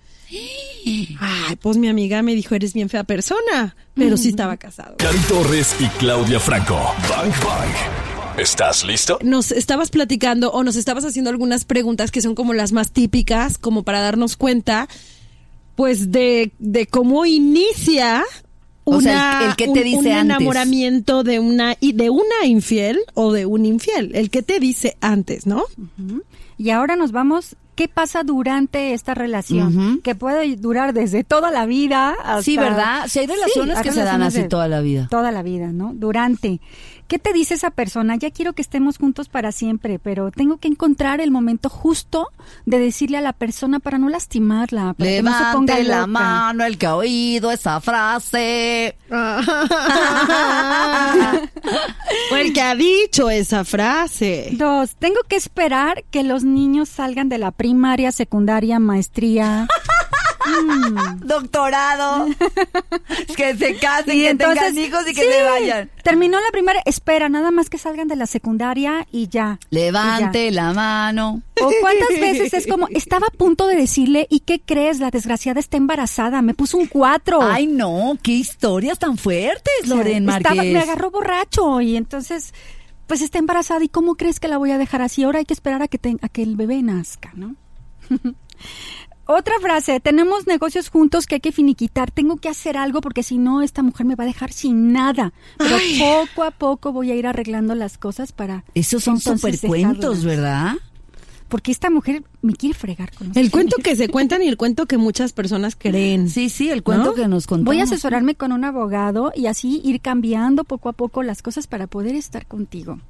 Ay, 1.20 1.56
pues 1.60 1.76
mi 1.76 1.88
amiga 1.88 2.22
me 2.22 2.34
dijo, 2.34 2.54
eres 2.54 2.72
bien 2.72 2.88
fea 2.88 3.04
persona. 3.04 3.76
Pero 3.94 4.16
sí 4.16 4.30
estaba 4.30 4.56
casado. 4.56 4.96
Cari 4.96 5.18
Torres 5.28 5.76
y 5.80 5.86
Claudia 5.98 6.40
Franco. 6.40 6.76
Bang 7.08 7.32
Bang. 7.44 8.12
¿Estás 8.38 8.84
listo? 8.84 9.18
nos 9.22 9.52
estabas 9.52 9.90
platicando 9.90 10.50
o 10.52 10.64
nos 10.64 10.76
estabas 10.76 11.04
haciendo 11.04 11.28
algunas 11.28 11.66
preguntas 11.66 12.10
que 12.10 12.22
son 12.22 12.34
como 12.34 12.54
las 12.54 12.72
más 12.72 12.90
típicas, 12.90 13.58
como 13.58 13.82
para 13.82 14.00
darnos 14.00 14.38
cuenta, 14.38 14.88
pues, 15.82 16.12
de, 16.12 16.52
de 16.60 16.86
cómo 16.86 17.26
inicia 17.26 18.22
O 18.84 19.00
sea, 19.00 19.40
el- 19.42 19.48
el 19.50 19.56
que 19.56 19.64
te 19.64 19.70
un- 19.70 19.74
dice 19.82 19.96
un 19.98 20.06
antes. 20.06 20.20
enamoramiento 20.36 21.24
de 21.24 21.40
una, 21.40 21.74
y 21.80 21.92
de 21.94 22.08
una 22.10 22.44
infiel 22.46 23.00
o 23.14 23.32
de 23.32 23.46
un 23.46 23.64
infiel. 23.64 24.12
El 24.14 24.30
que 24.30 24.42
te 24.42 24.60
dice 24.60 24.96
antes, 25.00 25.44
¿no? 25.44 25.64
Y 26.56 26.70
ahora 26.70 26.94
nos 26.94 27.10
vamos, 27.10 27.56
¿qué 27.74 27.88
pasa 27.88 28.22
durante 28.22 28.92
esta 28.92 29.14
relación? 29.14 30.00
Que 30.04 30.14
puede 30.14 30.54
durar 30.54 30.92
desde 30.94 31.24
toda 31.24 31.50
la 31.50 31.66
vida 31.66 32.14
hasta... 32.22 32.42
Sí, 32.42 32.56
¿verdad? 32.56 33.06
Sí, 33.08 33.18
hay 33.18 33.26
relaciones 33.26 33.78
hay 33.78 33.82
que 33.82 33.90
se 33.92 34.04
dan 34.04 34.22
así 34.22 34.44
toda 34.48 34.68
la 34.68 34.80
vida. 34.80 35.08
Toda 35.10 35.32
la 35.32 35.42
vida, 35.42 35.72
¿no? 35.72 35.92
Durante. 35.94 36.60
¿Qué 37.12 37.18
te 37.18 37.34
dice 37.34 37.52
esa 37.52 37.70
persona? 37.70 38.16
Ya 38.16 38.30
quiero 38.30 38.54
que 38.54 38.62
estemos 38.62 38.96
juntos 38.96 39.28
para 39.28 39.52
siempre, 39.52 39.98
pero 39.98 40.30
tengo 40.30 40.56
que 40.56 40.68
encontrar 40.68 41.20
el 41.20 41.30
momento 41.30 41.68
justo 41.68 42.28
de 42.64 42.78
decirle 42.78 43.18
a 43.18 43.20
la 43.20 43.34
persona 43.34 43.80
para 43.80 43.98
no 43.98 44.08
lastimarla, 44.08 44.94
para 44.94 45.10
que 45.10 45.22
no 45.22 45.30
se 45.30 45.44
ponga 45.52 45.74
Levante 45.74 45.90
la 45.90 45.96
loca. 45.98 46.06
mano 46.06 46.64
el 46.64 46.78
que 46.78 46.86
ha 46.86 46.96
oído 46.96 47.50
esa 47.50 47.82
frase. 47.82 48.96
o 52.32 52.36
el 52.36 52.54
que 52.54 52.62
ha 52.62 52.74
dicho 52.74 53.28
esa 53.28 53.66
frase. 53.66 54.48
Dos, 54.52 54.96
tengo 54.96 55.20
que 55.28 55.36
esperar 55.36 56.04
que 56.10 56.22
los 56.22 56.44
niños 56.44 56.88
salgan 56.88 57.28
de 57.28 57.36
la 57.36 57.50
primaria, 57.50 58.10
secundaria, 58.10 58.78
maestría. 58.78 59.68
Doctorado. 61.20 62.26
que 63.36 63.56
se 63.56 63.76
casen, 63.78 64.16
Y 64.16 64.22
que 64.22 64.30
entonces, 64.30 64.62
tengan 64.74 64.78
hijos 64.84 65.02
y 65.08 65.14
que 65.14 65.22
sí, 65.22 65.26
se 65.30 65.42
vayan. 65.42 65.90
Terminó 66.02 66.38
la 66.40 66.50
primaria, 66.52 66.82
espera, 66.84 67.28
nada 67.28 67.50
más 67.50 67.70
que 67.70 67.78
salgan 67.78 68.08
de 68.08 68.16
la 68.16 68.26
secundaria 68.26 69.06
y 69.10 69.28
ya. 69.28 69.58
Levante 69.70 70.46
y 70.48 70.50
la 70.50 70.72
mano. 70.72 71.42
O 71.60 71.70
cuántas 71.80 72.08
veces 72.20 72.52
es 72.54 72.66
como, 72.66 72.88
estaba 72.88 73.26
a 73.28 73.36
punto 73.36 73.66
de 73.66 73.76
decirle, 73.76 74.26
¿y 74.30 74.40
qué 74.40 74.60
crees? 74.60 74.98
La 75.00 75.10
desgraciada 75.10 75.60
está 75.60 75.76
embarazada, 75.76 76.42
me 76.42 76.54
puso 76.54 76.76
un 76.78 76.86
cuatro. 76.86 77.40
Ay, 77.42 77.66
no, 77.66 78.16
qué 78.22 78.32
historias 78.32 78.98
tan 78.98 79.16
fuertes, 79.16 79.72
O 79.84 79.86
sea, 79.86 79.96
Loren 79.96 80.28
estaba- 80.28 80.54
Márquez. 80.56 80.72
me 80.72 80.80
agarró 80.80 81.10
borracho 81.10 81.80
y 81.80 81.96
entonces, 81.96 82.52
pues 83.06 83.20
está 83.22 83.38
embarazada. 83.38 83.84
¿Y 83.84 83.88
cómo 83.88 84.16
crees 84.16 84.40
que 84.40 84.48
la 84.48 84.58
voy 84.58 84.70
a 84.72 84.78
dejar 84.78 85.02
así? 85.02 85.22
Ahora 85.22 85.38
hay 85.38 85.44
que 85.44 85.54
esperar 85.54 85.82
a 85.82 85.88
que, 85.88 85.98
te- 85.98 86.16
a 86.20 86.28
que 86.28 86.42
el 86.42 86.56
bebé 86.56 86.82
nazca, 86.82 87.30
¿no? 87.34 87.54
Otra 89.34 89.54
frase, 89.62 89.98
tenemos 89.98 90.46
negocios 90.46 90.90
juntos 90.90 91.26
que 91.26 91.36
hay 91.36 91.40
que 91.40 91.52
finiquitar, 91.52 92.10
tengo 92.10 92.36
que 92.36 92.50
hacer 92.50 92.76
algo 92.76 93.00
porque 93.00 93.22
si 93.22 93.38
no 93.38 93.62
esta 93.62 93.82
mujer 93.82 94.04
me 94.04 94.14
va 94.14 94.24
a 94.24 94.26
dejar 94.26 94.52
sin 94.52 94.92
nada. 94.92 95.32
Pero 95.56 95.78
poco 95.98 96.42
a 96.42 96.50
poco 96.50 96.92
voy 96.92 97.10
a 97.12 97.14
ir 97.14 97.26
arreglando 97.26 97.74
las 97.74 97.96
cosas 97.96 98.32
para... 98.32 98.64
Esos 98.74 99.02
son 99.02 99.18
supercuentos, 99.18 100.22
dejarlas. 100.22 100.24
¿verdad? 100.24 100.74
porque 101.48 101.70
esta 101.70 101.90
mujer 101.90 102.24
me 102.40 102.54
quiere 102.54 102.74
fregar 102.74 103.12
con 103.14 103.28
los 103.28 103.36
El 103.36 103.50
cuento 103.50 103.76
que 103.76 103.94
se 103.94 104.08
cuentan 104.10 104.42
y 104.42 104.48
el 104.48 104.56
cuento 104.56 104.86
que 104.86 104.96
muchas 104.96 105.34
personas 105.34 105.76
creen. 105.76 106.30
Sí, 106.30 106.48
sí, 106.48 106.70
el 106.70 106.82
cuento 106.82 107.10
¿No? 107.10 107.14
que 107.14 107.28
nos 107.28 107.46
contamos. 107.46 107.66
Voy 107.66 107.80
a 107.80 107.84
asesorarme 107.84 108.34
con 108.34 108.52
un 108.52 108.64
abogado 108.64 109.32
y 109.34 109.46
así 109.46 109.82
ir 109.84 110.00
cambiando 110.00 110.64
poco 110.64 110.88
a 110.88 110.94
poco 110.94 111.22
las 111.22 111.42
cosas 111.42 111.66
para 111.66 111.86
poder 111.86 112.14
estar 112.14 112.46
contigo. 112.46 113.00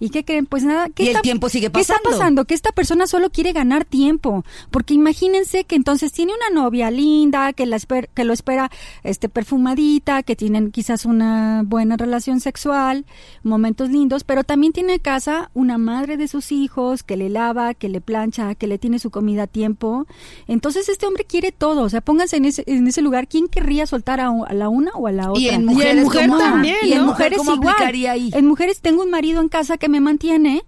¿Y 0.00 0.10
qué 0.10 0.24
creen? 0.24 0.46
Pues 0.46 0.64
nada, 0.64 0.88
¿qué 0.90 1.04
Y 1.04 1.06
el 1.06 1.10
está, 1.12 1.22
tiempo 1.22 1.48
sigue 1.48 1.70
¿Qué 1.70 1.80
está 1.80 1.94
pasando. 1.94 2.10
pasando? 2.18 2.44
Que 2.44 2.54
esta 2.54 2.72
persona 2.72 3.06
solo 3.06 3.30
quiere 3.30 3.52
ganar 3.52 3.84
tiempo, 3.84 4.44
porque 4.70 4.94
imagínense 4.94 5.64
que 5.64 5.76
entonces 5.76 6.12
tiene 6.12 6.32
una 6.34 6.60
novia 6.62 6.90
linda, 6.90 7.52
que 7.52 7.66
la 7.66 7.76
esper- 7.76 8.08
que 8.14 8.24
lo 8.24 8.32
espera 8.32 8.70
este 9.04 9.28
perfumadita, 9.28 10.22
que 10.22 10.34
tienen 10.36 10.70
quizás 10.72 11.04
una 11.04 11.62
buena 11.64 11.96
relación 11.96 12.40
sexual, 12.40 13.04
momentos 13.42 13.90
lindos, 13.90 14.24
pero 14.24 14.44
también 14.44 14.72
tiene 14.72 14.94
en 14.94 14.98
casa 14.98 15.50
una 15.54 15.78
madre 15.78 16.16
de 16.16 16.26
sus 16.28 16.52
hijos 16.52 17.02
que 17.02 17.16
le 17.16 17.28
lava, 17.28 17.74
que 17.74 17.88
le 17.88 18.00
plancha, 18.00 18.54
que 18.54 18.66
le 18.66 18.78
tiene 18.78 18.98
su 18.98 19.10
comida 19.10 19.44
a 19.44 19.46
tiempo. 19.46 20.06
Entonces 20.48 20.88
este 20.88 21.06
hombre 21.06 21.24
quiere 21.24 21.52
todo, 21.52 21.82
o 21.82 21.88
sea, 21.88 22.00
pónganse 22.00 22.36
en 22.36 22.44
ese, 22.46 22.64
en 22.66 22.86
ese 22.86 23.02
lugar, 23.02 23.28
¿quién 23.28 23.48
querría 23.48 23.86
soltar 23.86 24.20
a, 24.20 24.28
a 24.28 24.54
la 24.54 24.68
una 24.68 24.90
o 24.92 25.06
a 25.06 25.12
la 25.12 25.30
otra? 25.30 25.40
Y 25.42 25.48
en 25.48 25.54
Y 25.54 25.58
en 25.60 25.66
mujeres 25.66 26.04
mujer 26.04 26.30
también, 26.30 26.76
Y 26.82 26.92
en 26.92 27.04
mujeres 27.04 27.38
¿Cómo 27.38 27.54
igual. 27.54 27.74
ahí? 28.08 28.30
En 28.34 28.46
mujeres 28.46 28.80
tengo 28.80 29.02
un 29.02 29.10
marido 29.10 29.40
en 29.40 29.48
casa 29.48 29.71
que 29.78 29.88
me 29.88 30.00
mantiene, 30.00 30.62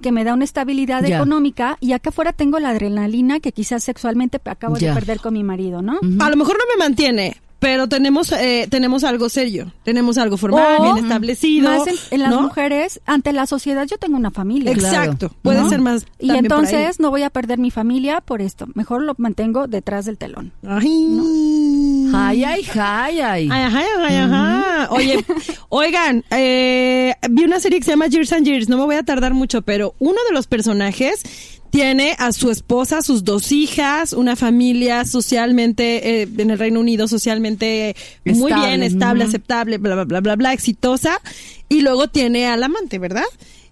que 0.00 0.12
me 0.12 0.24
da 0.24 0.34
una 0.34 0.44
estabilidad 0.44 1.04
Ya. 1.04 1.16
económica 1.16 1.76
y 1.80 1.92
acá 1.92 2.10
afuera 2.10 2.32
tengo 2.32 2.58
la 2.58 2.70
adrenalina 2.70 3.40
que 3.40 3.52
quizás 3.52 3.84
sexualmente 3.84 4.40
acabo 4.44 4.76
Ya. 4.78 4.88
de 4.88 4.94
perder 4.94 5.20
con 5.20 5.34
mi 5.34 5.44
marido, 5.44 5.82
¿no? 5.82 5.98
A 6.20 6.30
lo 6.30 6.36
mejor 6.36 6.56
no 6.56 6.64
me 6.76 6.82
mantiene, 6.84 7.36
pero 7.60 7.88
tenemos 7.88 8.32
eh, 8.32 8.66
tenemos 8.70 9.04
algo 9.04 9.28
serio, 9.28 9.72
tenemos 9.84 10.18
algo 10.18 10.36
formal, 10.36 10.76
O, 10.78 10.82
bien 10.94 11.04
establecido. 11.04 11.70
Más 11.70 11.86
en, 11.86 11.94
en 12.10 12.20
las 12.22 12.30
¿no? 12.30 12.42
mujeres, 12.42 13.00
ante 13.06 13.32
la 13.32 13.46
sociedad 13.46 13.86
yo 13.86 13.98
tengo 13.98 14.16
una 14.16 14.30
familia. 14.32 14.72
Exacto, 14.72 15.28
Claro. 15.28 15.34
puede 15.42 15.60
¿no? 15.60 15.68
ser 15.68 15.80
más. 15.80 16.06
Y 16.18 16.30
entonces 16.30 16.98
no 16.98 17.10
voy 17.10 17.22
a 17.22 17.30
perder 17.30 17.58
mi 17.58 17.70
familia 17.70 18.20
por 18.20 18.42
esto. 18.42 18.66
Mejor 18.74 19.02
lo 19.02 19.14
mantengo 19.18 19.68
detrás 19.68 20.06
del 20.06 20.18
telón. 20.18 20.52
Ay. 20.66 22.10
Ay, 22.12 22.44
ay, 22.44 22.66
ay, 22.76 23.20
ay. 23.20 23.48
Ay, 23.52 23.62
ajá, 23.62 23.82
ay, 24.00 24.16
ajá. 24.16 24.88
Oye, 24.90 25.24
oigan, 25.68 26.24
eh, 26.30 27.14
vi 27.30 27.44
una 27.44 27.60
serie 27.60 27.78
que 27.78 27.84
se 27.84 27.92
llama 27.92 28.06
Years 28.08 28.32
and 28.32 28.46
Years, 28.46 28.68
no 28.68 28.76
me 28.78 28.84
voy 28.84 28.96
a 28.96 29.02
tardar 29.04 29.34
mucho, 29.34 29.62
pero 29.62 29.94
uno 29.98 30.16
de 30.28 30.34
los 30.34 30.46
personajes 30.46 31.22
tiene 31.70 32.16
a 32.18 32.32
su 32.32 32.50
esposa, 32.50 33.00
sus 33.02 33.24
dos 33.24 33.52
hijas, 33.52 34.12
una 34.12 34.36
familia 34.36 35.04
socialmente, 35.04 36.22
eh, 36.22 36.28
en 36.36 36.50
el 36.50 36.58
Reino 36.58 36.80
Unido, 36.80 37.08
socialmente 37.08 37.94
muy 38.24 38.50
Estable, 38.50 38.66
bien, 38.66 38.82
estable, 38.82 39.24
aceptable, 39.24 39.78
bla, 39.78 39.94
bla, 39.94 40.04
bla, 40.04 40.20
bla, 40.20 40.36
bla, 40.36 40.52
exitosa, 40.52 41.20
y 41.68 41.82
luego 41.82 42.08
tiene 42.08 42.46
al 42.46 42.62
amante, 42.62 42.98
¿verdad? 42.98 43.24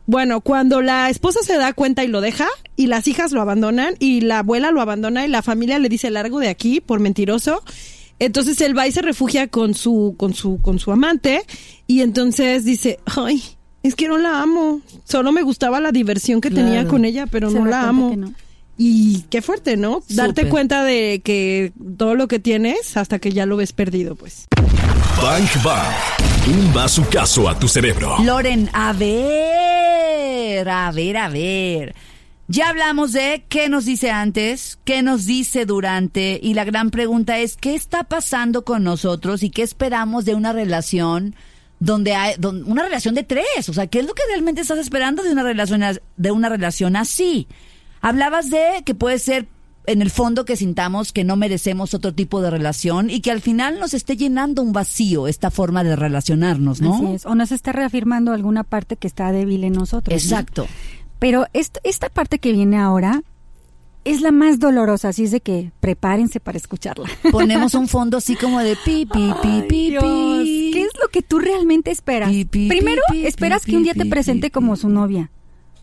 Bueno, 0.06 0.40
cuando 0.40 0.80
la 0.80 1.10
esposa 1.10 1.40
se 1.42 1.58
da 1.58 1.72
cuenta 1.72 2.04
y 2.04 2.08
lo 2.08 2.20
deja, 2.20 2.46
y 2.76 2.86
las 2.86 3.08
hijas 3.08 3.32
lo 3.32 3.42
abandonan, 3.42 3.94
y 3.98 4.20
la 4.22 4.38
abuela 4.38 4.70
lo 4.70 4.80
abandona, 4.80 5.26
y 5.26 5.28
la 5.28 5.42
familia 5.42 5.78
le 5.78 5.88
dice 5.88 6.10
largo 6.10 6.38
de 6.38 6.48
aquí 6.48 6.80
por 6.80 7.00
mentiroso, 7.00 7.62
entonces 8.20 8.60
él 8.60 8.76
va 8.76 8.86
y 8.86 8.92
se 8.92 9.02
refugia 9.02 9.48
con 9.48 9.74
su, 9.74 10.14
con 10.16 10.34
su, 10.34 10.60
con 10.62 10.78
su 10.78 10.92
amante, 10.92 11.42
y 11.86 12.00
entonces 12.00 12.64
dice, 12.64 13.00
ay, 13.04 13.42
es 13.82 13.94
que 13.94 14.08
no 14.08 14.18
la 14.18 14.42
amo, 14.42 14.80
solo 15.04 15.32
me 15.32 15.42
gustaba 15.42 15.80
la 15.80 15.92
diversión 15.92 16.40
que 16.40 16.50
tenía 16.50 16.86
con 16.86 17.04
ella, 17.04 17.26
pero 17.26 17.50
Se 17.50 17.58
no 17.58 17.64
la 17.66 17.88
amo. 17.88 18.10
que 18.10 18.16
no. 18.16 18.32
Y 18.80 19.22
qué 19.30 19.42
fuerte, 19.42 19.76
¿no? 19.76 20.02
Darte 20.08 20.48
cuenta 20.48 20.84
de 20.84 21.20
que 21.24 21.72
todo 21.96 22.14
lo 22.14 22.28
que 22.28 22.38
tienes 22.38 22.96
hasta 22.96 23.18
que 23.18 23.32
ya 23.32 23.44
lo 23.44 23.56
ves 23.56 23.72
perdido, 23.72 24.14
pues. 24.14 24.46
Bang 25.20 25.48
Bang. 25.64 25.94
Un 26.46 26.72
bazucazo 26.72 27.48
a 27.48 27.58
tu 27.58 27.66
cerebro. 27.66 28.16
Loren, 28.22 28.70
a 28.72 28.92
ver, 28.92 30.68
a 30.68 30.92
ver, 30.92 31.16
a 31.16 31.28
ver. 31.28 31.94
Ya 32.46 32.70
hablamos 32.70 33.12
de 33.12 33.44
qué 33.48 33.68
nos 33.68 33.84
dice 33.84 34.10
antes, 34.10 34.78
qué 34.84 35.02
nos 35.02 35.26
dice 35.26 35.66
durante, 35.66 36.38
y 36.42 36.54
la 36.54 36.64
gran 36.64 36.90
pregunta 36.90 37.38
es, 37.40 37.56
¿qué 37.56 37.74
está 37.74 38.04
pasando 38.04 38.64
con 38.64 38.84
nosotros 38.84 39.42
y 39.42 39.50
qué 39.50 39.62
esperamos 39.62 40.24
de 40.24 40.34
una 40.34 40.52
relación 40.54 41.34
donde 41.80 42.14
hay, 42.14 42.34
una 42.66 42.82
relación 42.82 43.14
de 43.14 43.22
tres? 43.24 43.68
O 43.68 43.72
sea, 43.72 43.86
¿qué 43.86 44.00
es 44.00 44.06
lo 44.06 44.14
que 44.14 44.22
realmente 44.28 44.60
estás 44.60 44.78
esperando 44.78 45.22
de 45.22 45.30
una 45.32 45.42
relación, 45.42 45.82
de 46.16 46.30
una 46.30 46.48
relación 46.48 46.96
así? 46.96 47.46
Hablabas 48.00 48.50
de 48.50 48.82
que 48.84 48.94
puede 48.94 49.18
ser 49.18 49.46
en 49.86 50.02
el 50.02 50.10
fondo 50.10 50.44
que 50.44 50.54
sintamos 50.56 51.12
que 51.12 51.24
no 51.24 51.36
merecemos 51.36 51.94
otro 51.94 52.12
tipo 52.12 52.42
de 52.42 52.50
relación 52.50 53.08
y 53.08 53.20
que 53.20 53.30
al 53.30 53.40
final 53.40 53.80
nos 53.80 53.94
esté 53.94 54.16
llenando 54.16 54.60
un 54.60 54.72
vacío 54.74 55.26
esta 55.28 55.50
forma 55.50 55.82
de 55.82 55.96
relacionarnos, 55.96 56.80
¿no? 56.82 56.94
Así 56.94 57.06
es. 57.14 57.26
O 57.26 57.34
nos 57.34 57.52
está 57.52 57.72
reafirmando 57.72 58.32
alguna 58.32 58.64
parte 58.64 58.96
que 58.96 59.06
está 59.06 59.32
débil 59.32 59.64
en 59.64 59.72
nosotros. 59.72 60.12
¿no? 60.12 60.16
Exacto. 60.16 60.66
Pero 61.18 61.46
est- 61.54 61.78
esta 61.84 62.10
parte 62.10 62.38
que 62.38 62.52
viene 62.52 62.76
ahora 62.76 63.22
es 64.04 64.20
la 64.20 64.32
más 64.32 64.58
dolorosa, 64.58 65.08
así 65.08 65.24
es 65.24 65.30
de 65.30 65.40
que 65.40 65.72
prepárense 65.80 66.40
para 66.40 66.58
escucharla. 66.58 67.08
Ponemos 67.30 67.74
un 67.74 67.88
fondo 67.88 68.18
así 68.18 68.36
como 68.36 68.60
de 68.60 68.76
pi, 68.84 69.06
pi, 69.06 69.32
pi, 69.42 69.62
pi, 69.68 69.90
Dios, 69.90 70.02
pi. 70.02 70.70
¿Qué 70.72 70.82
es 70.82 70.92
lo 71.02 71.08
que 71.08 71.22
tú 71.22 71.38
realmente 71.38 71.90
esperas? 71.90 72.30
Pi, 72.30 72.44
pi, 72.44 72.68
Primero, 72.68 73.02
esperas 73.14 73.64
que 73.64 73.76
un 73.76 73.82
día 73.82 73.94
te 73.94 74.06
presente 74.06 74.50
como 74.50 74.76
su 74.76 74.88
novia. 74.88 75.30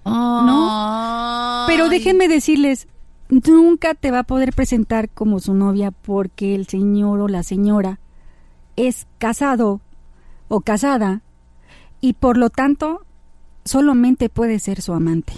No. 0.05 1.65
Pero 1.67 1.89
déjenme 1.89 2.27
decirles, 2.27 2.87
nunca 3.29 3.95
te 3.95 4.11
va 4.11 4.19
a 4.19 4.23
poder 4.23 4.53
presentar 4.53 5.09
como 5.09 5.39
su 5.39 5.53
novia 5.53 5.91
porque 5.91 6.55
el 6.55 6.67
señor 6.67 7.21
o 7.21 7.27
la 7.27 7.43
señora 7.43 7.99
es 8.75 9.07
casado 9.17 9.81
o 10.47 10.61
casada 10.61 11.21
y 12.01 12.13
por 12.13 12.37
lo 12.37 12.49
tanto 12.49 13.03
solamente 13.63 14.29
puede 14.29 14.59
ser 14.59 14.81
su 14.81 14.93
amante. 14.93 15.33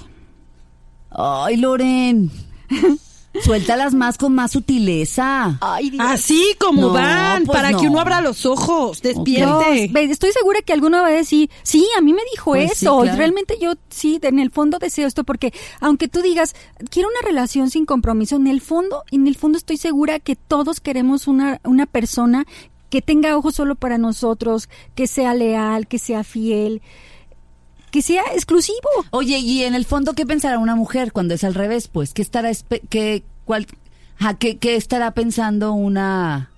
Ay, 1.12 1.58
Loren. 1.58 2.30
Suéltalas 3.44 3.94
más 3.94 4.18
con 4.18 4.34
más 4.34 4.52
sutileza. 4.52 5.58
Ay, 5.62 5.96
Así 6.00 6.56
como 6.60 6.82
No, 6.82 6.94
van, 6.94 7.46
pues 7.46 7.56
para 7.56 7.72
no. 7.72 7.80
que 7.80 7.88
uno 7.88 8.00
abra 8.00 8.20
los 8.22 8.46
ojos, 8.48 9.02
despierte. 9.02 9.92
estoy 10.12 10.32
segura 10.32 10.62
que 10.64 10.74
alguno 10.74 11.02
va 11.02 11.08
a 11.08 11.12
decir, 11.12 11.50
sí, 11.62 11.86
a 11.98 12.02
mí 12.02 12.14
me 12.14 12.22
dijo 12.32 12.52
Pues 12.52 12.72
sí, 12.78 12.86
eso, 12.86 13.06
y 13.06 13.10
realmente 13.10 13.58
yo 13.62 13.74
sí, 13.90 14.20
en 14.24 14.40
el 14.40 14.50
fondo 14.50 14.80
deseo 14.80 15.08
esto, 15.08 15.24
porque 15.24 15.54
aunque 15.82 16.08
tú 16.08 16.22
digas, 16.24 16.56
quiero 16.90 17.10
una 17.10 17.28
relación 17.28 17.70
sin 17.70 17.86
compromiso, 17.86 18.38
en 18.38 18.48
el 18.48 18.60
fondo, 18.62 19.04
en 19.12 19.28
el 19.28 19.36
fondo 19.36 19.58
estoy 19.60 19.78
segura 19.78 20.20
que 20.20 20.36
todos 20.36 20.80
queremos 20.80 21.28
una, 21.28 21.60
una 21.64 21.86
persona 21.86 22.46
que 22.90 23.02
tenga 23.04 23.38
ojos 23.38 23.56
solo 23.56 23.76
para 23.76 23.98
nosotros, 24.00 24.70
que 24.96 25.06
sea 25.08 25.34
leal, 25.36 25.88
que 25.88 26.00
sea 26.00 26.24
fiel, 26.24 26.82
que 27.92 28.02
sea 28.02 28.24
exclusivo. 28.34 28.78
Oye, 29.12 29.38
y 29.40 29.64
en 29.64 29.76
el 29.76 29.86
fondo, 29.86 30.14
¿qué 30.14 30.26
pensará 30.26 30.60
una 30.60 30.76
mujer 30.76 31.12
cuando 31.12 31.34
es 31.34 31.44
al 31.44 31.54
revés? 31.56 31.88
Pues, 31.88 32.14
¿qué 32.14 32.22
estará, 32.22 32.52
qué, 32.90 33.24
cuál, 33.46 33.68
ajá, 34.20 34.36
qué, 34.36 34.58
qué 34.58 34.76
estará 34.76 35.12
pensando 35.12 35.74
una, 35.74 36.52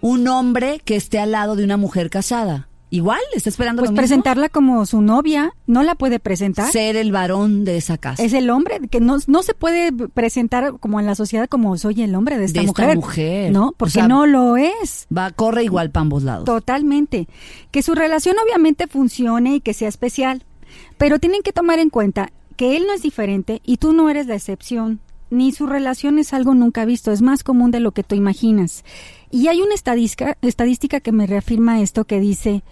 un 0.00 0.28
hombre 0.28 0.80
que 0.84 0.96
esté 0.96 1.18
al 1.18 1.32
lado 1.32 1.56
de 1.56 1.64
una 1.64 1.76
mujer 1.76 2.10
casada? 2.10 2.68
Igual, 2.88 3.18
está 3.34 3.50
esperando 3.50 3.80
Pues 3.80 3.88
lo 3.90 3.92
mismo? 3.94 4.00
presentarla 4.00 4.48
como 4.48 4.86
su 4.86 5.02
novia, 5.02 5.52
no 5.66 5.82
la 5.82 5.96
puede 5.96 6.20
presentar. 6.20 6.70
Ser 6.70 6.94
el 6.96 7.10
varón 7.10 7.64
de 7.64 7.78
esa 7.78 7.98
casa. 7.98 8.22
Es 8.22 8.32
el 8.32 8.48
hombre, 8.48 8.78
que 8.88 9.00
no, 9.00 9.16
no 9.26 9.42
se 9.42 9.54
puede 9.54 9.90
presentar 9.92 10.78
como 10.78 11.00
en 11.00 11.06
la 11.06 11.16
sociedad 11.16 11.48
como 11.48 11.76
soy 11.78 12.02
el 12.02 12.14
hombre 12.14 12.38
de 12.38 12.44
esta, 12.44 12.60
De 12.60 12.66
esta 12.66 12.82
mujer. 12.84 12.96
mujer. 12.96 13.52
No, 13.52 13.68
O 13.70 13.72
porque 13.72 13.90
sea, 13.94 14.06
no 14.08 14.24
lo 14.26 14.56
es. 14.56 15.08
Va, 15.14 15.32
corre 15.32 15.64
igual 15.64 15.90
para 15.90 16.02
ambos 16.02 16.22
lados. 16.22 16.44
Totalmente. 16.44 17.26
Que 17.72 17.82
su 17.82 17.96
relación 17.96 18.36
obviamente 18.42 18.86
funcione 18.86 19.56
y 19.56 19.60
que 19.60 19.74
sea 19.74 19.88
especial. 19.88 20.44
Pero 20.98 21.18
tienen 21.18 21.42
que 21.42 21.52
tomar 21.52 21.78
en 21.78 21.90
cuenta 21.90 22.32
que 22.56 22.76
él 22.76 22.84
no 22.86 22.94
es 22.94 23.02
diferente 23.02 23.60
y 23.64 23.76
tú 23.76 23.92
no 23.92 24.08
eres 24.08 24.26
la 24.26 24.34
excepción. 24.34 25.00
Ni 25.28 25.52
su 25.52 25.66
relación 25.66 26.18
es 26.18 26.32
algo 26.32 26.54
nunca 26.54 26.84
visto, 26.84 27.10
es 27.10 27.20
más 27.20 27.42
común 27.42 27.70
de 27.70 27.80
lo 27.80 27.92
que 27.92 28.04
tú 28.04 28.14
imaginas. 28.14 28.84
Y 29.30 29.48
hay 29.48 29.60
una 29.60 29.74
estadística, 29.74 30.38
estadística 30.40 31.00
que 31.00 31.12
me 31.12 31.26
reafirma 31.26 31.80
esto 31.80 32.04
que 32.04 32.20
dice 32.20 32.62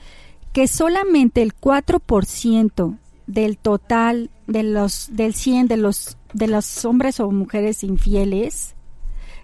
que 0.52 0.68
solamente 0.68 1.42
el 1.42 1.52
4% 1.54 2.96
del 3.26 3.58
total 3.58 4.30
de 4.46 4.62
los 4.62 5.08
del 5.10 5.34
100 5.34 5.66
de 5.66 5.76
los 5.78 6.16
de 6.32 6.46
los 6.46 6.84
hombres 6.84 7.20
o 7.20 7.30
mujeres 7.30 7.82
infieles 7.82 8.74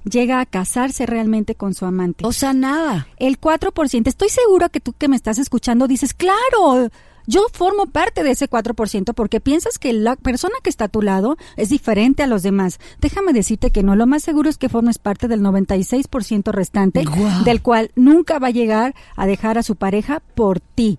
llega 0.04 0.40
a 0.40 0.46
casarse 0.46 1.06
realmente 1.06 1.54
con 1.54 1.74
su 1.74 1.84
amante. 1.84 2.24
O 2.26 2.32
sea, 2.32 2.52
nada. 2.52 3.06
El 3.18 3.40
4%. 3.40 4.06
Estoy 4.06 4.28
seguro 4.28 4.68
que 4.70 4.80
tú 4.80 4.92
que 4.92 5.08
me 5.08 5.16
estás 5.16 5.38
escuchando 5.38 5.86
dices, 5.88 6.14
claro, 6.14 6.90
yo 7.26 7.46
formo 7.52 7.86
parte 7.86 8.22
de 8.22 8.32
ese 8.32 8.48
4% 8.48 9.14
porque 9.14 9.40
piensas 9.40 9.78
que 9.78 9.92
la 9.92 10.16
persona 10.16 10.54
que 10.62 10.70
está 10.70 10.86
a 10.86 10.88
tu 10.88 11.02
lado 11.02 11.36
es 11.56 11.68
diferente 11.68 12.22
a 12.22 12.26
los 12.26 12.42
demás. 12.42 12.78
Déjame 13.00 13.32
decirte 13.32 13.70
que 13.70 13.82
no, 13.82 13.96
lo 13.96 14.06
más 14.06 14.22
seguro 14.22 14.48
es 14.50 14.58
que 14.58 14.68
formes 14.68 14.98
parte 14.98 15.28
del 15.28 15.40
96% 15.40 16.52
restante, 16.52 17.04
del 17.44 17.62
cual 17.62 17.90
nunca 17.94 18.38
va 18.38 18.48
a 18.48 18.52
llegar 18.52 18.94
a 19.16 19.26
dejar 19.26 19.58
a 19.58 19.62
su 19.62 19.76
pareja 19.76 20.22
por 20.34 20.60
ti. 20.60 20.98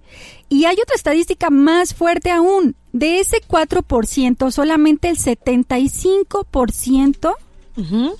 Y 0.50 0.66
hay 0.66 0.76
otra 0.82 0.96
estadística 0.96 1.50
más 1.50 1.94
fuerte 1.94 2.32
aún. 2.32 2.76
De 2.94 3.20
ese 3.20 3.38
4%, 3.48 4.52
solamente 4.52 5.10
el 5.10 5.18
75% 5.18 7.36
Ujú. 7.78 8.16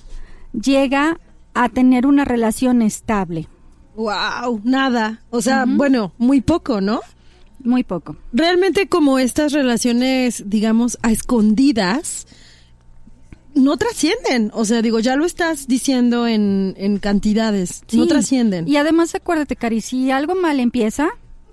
llega 0.52 1.18
a 1.54 1.68
tener 1.68 2.06
una 2.06 2.24
relación 2.24 2.80
estable. 2.80 3.48
Wow, 3.94 4.62
nada. 4.64 5.20
O 5.30 5.42
sea, 5.42 5.64
bueno, 5.66 6.12
muy 6.16 6.40
poco, 6.40 6.80
¿no? 6.80 7.00
Muy 7.64 7.84
poco. 7.84 8.16
Realmente 8.32 8.88
como 8.88 9.18
estas 9.18 9.52
relaciones, 9.52 10.44
digamos, 10.46 10.98
a 11.02 11.12
escondidas, 11.12 12.26
no 13.54 13.76
trascienden. 13.76 14.50
O 14.54 14.64
sea, 14.64 14.82
digo, 14.82 14.98
ya 15.00 15.16
lo 15.16 15.24
estás 15.24 15.68
diciendo 15.68 16.26
en, 16.26 16.74
en 16.78 16.98
cantidades. 16.98 17.82
No 17.92 18.06
trascienden. 18.06 18.66
Y 18.66 18.76
además 18.76 19.14
acuérdate, 19.14 19.56
Cari, 19.56 19.80
si 19.80 20.10
algo 20.10 20.34
mal 20.34 20.58
empieza, 20.60 21.08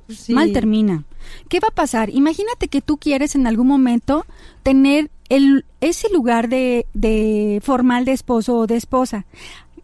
Sí. 0.07 0.33
mal 0.33 0.51
termina. 0.53 1.03
¿Qué 1.49 1.59
va 1.59 1.67
a 1.67 1.75
pasar? 1.75 2.09
Imagínate 2.09 2.67
que 2.67 2.81
tú 2.81 2.97
quieres 2.97 3.35
en 3.35 3.45
algún 3.45 3.67
momento 3.67 4.25
tener 4.63 5.11
el, 5.29 5.65
ese 5.81 6.07
lugar 6.11 6.49
de, 6.49 6.87
de 6.95 7.61
formal 7.63 8.05
de 8.05 8.13
esposo 8.13 8.55
o 8.57 8.65
de 8.65 8.75
esposa. 8.75 9.27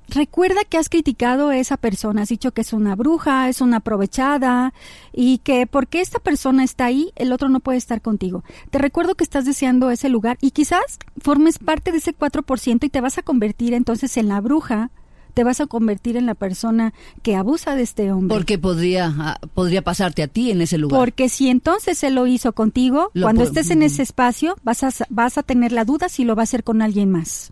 Recuerda 0.09 0.63
que 0.67 0.77
has 0.77 0.89
criticado 0.89 1.49
a 1.49 1.57
esa 1.57 1.77
persona, 1.77 2.23
has 2.23 2.29
dicho 2.29 2.51
que 2.51 2.61
es 2.61 2.73
una 2.73 2.95
bruja, 2.95 3.49
es 3.49 3.61
una 3.61 3.77
aprovechada 3.77 4.73
y 5.13 5.39
que 5.39 5.67
porque 5.67 6.01
esta 6.01 6.19
persona 6.19 6.63
está 6.63 6.85
ahí, 6.85 7.11
el 7.15 7.31
otro 7.31 7.49
no 7.49 7.59
puede 7.59 7.77
estar 7.77 8.01
contigo. 8.01 8.43
Te 8.69 8.77
recuerdo 8.77 9.15
que 9.15 9.23
estás 9.23 9.45
deseando 9.45 9.89
ese 9.89 10.09
lugar 10.09 10.37
y 10.41 10.51
quizás 10.51 10.99
formes 11.21 11.59
parte 11.59 11.91
de 11.91 11.97
ese 11.97 12.15
4% 12.15 12.83
y 12.83 12.89
te 12.89 13.01
vas 13.01 13.17
a 13.17 13.23
convertir 13.23 13.73
entonces 13.73 14.17
en 14.17 14.27
la 14.27 14.41
bruja, 14.41 14.91
te 15.35 15.43
vas 15.43 15.59
a 15.59 15.67
convertir 15.67 16.17
en 16.17 16.25
la 16.25 16.33
persona 16.33 16.93
que 17.21 17.35
abusa 17.35 17.75
de 17.75 17.83
este 17.83 18.11
hombre. 18.11 18.33
Porque 18.33 18.57
podría, 18.57 19.13
ah, 19.17 19.39
podría 19.53 19.83
pasarte 19.83 20.23
a 20.23 20.27
ti 20.27 20.49
en 20.49 20.61
ese 20.61 20.77
lugar. 20.77 20.99
Porque 20.99 21.29
si 21.29 21.49
entonces 21.49 22.01
él 22.03 22.15
lo 22.15 22.25
hizo 22.25 22.53
contigo, 22.53 23.11
Lo 23.13 23.23
cuando 23.25 23.43
estés 23.43 23.69
en 23.69 23.83
ese 23.83 24.01
espacio, 24.01 24.55
vas 24.63 24.83
a, 24.83 24.91
vas 25.09 25.37
a 25.37 25.43
tener 25.43 25.73
la 25.73 25.83
duda 25.83 26.09
si 26.09 26.23
lo 26.23 26.35
va 26.35 26.43
a 26.43 26.45
hacer 26.45 26.63
con 26.63 26.81
alguien 26.81 27.11
más. 27.11 27.51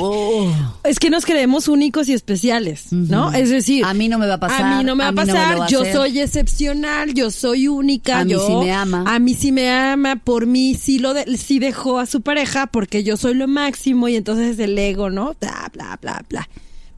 Oh. 0.00 0.52
Es 0.84 0.98
que 0.98 1.10
nos 1.10 1.24
creemos 1.24 1.68
únicos 1.68 2.08
y 2.08 2.12
especiales, 2.12 2.92
¿no? 2.92 3.32
Es 3.32 3.50
decir, 3.50 3.84
A 3.84 3.94
mí 3.94 4.08
no 4.08 4.18
me 4.18 4.26
va 4.26 4.34
a 4.34 4.40
pasar, 4.40 4.62
A 4.62 4.78
mí 4.78 4.84
no 4.84 4.94
me 4.96 5.04
va 5.04 5.08
a 5.08 5.12
no 5.12 5.16
pasar. 5.16 5.52
lo 5.54 5.58
va 5.60 5.64
a 5.66 5.68
yo 5.68 5.80
hacer. 5.82 5.94
soy 5.94 6.20
excepcional, 6.20 7.14
yo 7.14 7.30
soy 7.30 7.68
única. 7.68 8.20
A 8.20 8.24
mí 8.24 8.34
sí 8.46 8.54
me 8.56 8.72
ama. 8.72 9.04
A 9.06 9.18
mí 9.18 9.34
sí 9.34 9.52
me 9.52 9.70
ama. 9.70 10.16
Por 10.16 10.46
mí 10.46 10.74
sí 10.74 10.98
lo 10.98 11.14
de- 11.14 11.36
sí 11.36 11.58
dejó 11.58 11.98
a 11.98 12.06
su 12.06 12.20
pareja 12.22 12.66
porque 12.68 13.02
yo 13.04 13.16
soy 13.16 13.34
lo 13.34 13.48
máximo 13.48 14.08
y 14.08 14.16
entonces 14.16 14.58
el 14.58 14.78
ego, 14.78 15.10
¿no? 15.10 15.34
Bla 15.40 15.70
bla 15.72 15.98
bla 16.00 16.24
bla. 16.28 16.48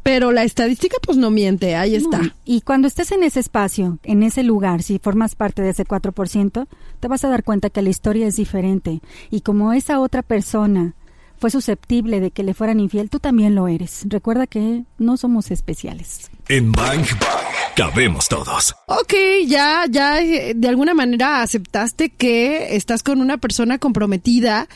Pero 0.03 0.33
la 0.33 0.43
estadística 0.45 0.97
pues 1.03 1.19
no 1.19 1.31
miente, 1.31 1.77
ahí 1.77 1.95
está. 1.95 2.19
No, 2.19 2.31
Y 2.47 2.63
cuando 2.63 2.89
estés 2.89 3.13
en 3.13 3.23
ese 3.25 3.41
espacio, 3.41 3.99
en 4.05 4.23
ese 4.23 4.43
lugar, 4.43 4.83
si 4.83 4.99
formas 4.99 5.35
parte 5.35 5.61
de 5.61 5.71
ese 5.71 5.85
4%, 5.85 6.67
te 7.01 7.09
vas 7.09 7.25
a 7.25 7.29
dar 7.29 7.45
cuenta 7.45 7.69
que 7.69 7.83
la 7.83 7.91
historia 7.91 8.27
es 8.27 8.37
diferente. 8.37 9.03
Y 9.31 9.43
como 9.43 9.75
esa 9.75 10.01
otra 10.01 10.23
persona 10.23 10.95
fue 11.39 11.51
susceptible 11.51 12.21
de 12.21 12.31
que 12.31 12.43
le 12.43 12.55
fueran 12.55 12.81
infiel, 12.81 13.11
tú 13.11 13.21
también 13.21 13.55
lo 13.55 13.69
eres. 13.69 14.05
Recuerda 14.07 14.47
que 14.47 14.85
no 14.99 15.17
somos 15.17 15.51
especiales. 15.51 16.31
En 16.49 16.73
Bang 16.73 17.07
Bang 17.21 17.75
cabemos 17.77 18.29
todos. 18.29 18.75
Ok, 18.87 19.15
ya, 19.47 19.85
ya 19.89 20.21
eh, 20.21 20.53
de 20.55 20.69
alguna 20.69 20.95
manera 20.95 21.43
aceptaste 21.43 22.11
que 22.11 22.77
estás 22.77 23.03
con 23.03 23.21
una 23.21 23.39
persona 23.39 23.79
comprometida 23.79 24.69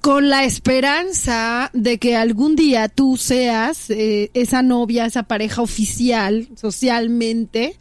con 0.00 0.28
la 0.28 0.44
esperanza 0.44 1.70
de 1.72 1.98
que 1.98 2.16
algún 2.16 2.56
día 2.56 2.88
tú 2.88 3.16
seas 3.16 3.90
eh, 3.90 4.30
esa 4.34 4.62
novia, 4.62 5.06
esa 5.06 5.24
pareja 5.24 5.62
oficial 5.62 6.48
socialmente, 6.56 7.76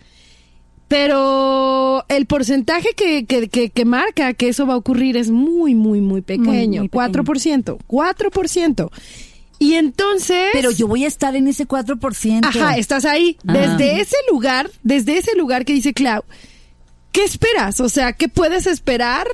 pero 0.88 2.06
el 2.08 2.26
porcentaje 2.26 2.90
que, 2.96 3.26
que, 3.26 3.50
que, 3.50 3.70
que 3.70 3.86
marca 3.86 4.34
que 4.34 4.50
eso 4.50 4.66
va 4.66 4.76
a 4.76 4.78
ocurrir 4.78 5.18
es 5.18 5.30
muy, 5.30 5.76
muy, 5.76 6.00
muy 6.00 6.22
pequeño, 6.22 6.82
muy 6.82 6.90
pequeño. 6.90 7.24
4%, 7.24 7.78
4%. 7.88 8.90
Y 9.60 9.74
entonces... 9.74 10.50
Pero 10.54 10.72
yo 10.72 10.88
voy 10.88 11.04
a 11.04 11.08
estar 11.08 11.36
en 11.36 11.48
ese 11.48 11.68
4%. 11.68 12.46
Ajá, 12.46 12.78
estás 12.78 13.06
ahí. 13.06 13.38
Ah. 13.48 13.54
Desde 13.54 14.00
ese 14.02 14.16
lugar, 14.32 14.70
desde 14.84 15.18
ese 15.18 15.36
lugar 15.36 15.66
que 15.66 15.74
dice 15.74 15.94
Clau, 15.94 16.24
¿qué 17.12 17.24
esperas? 17.24 17.82
O 17.82 17.90
sea, 17.90 18.14
¿qué 18.14 18.30
puedes 18.30 18.68
esperar 18.68 19.28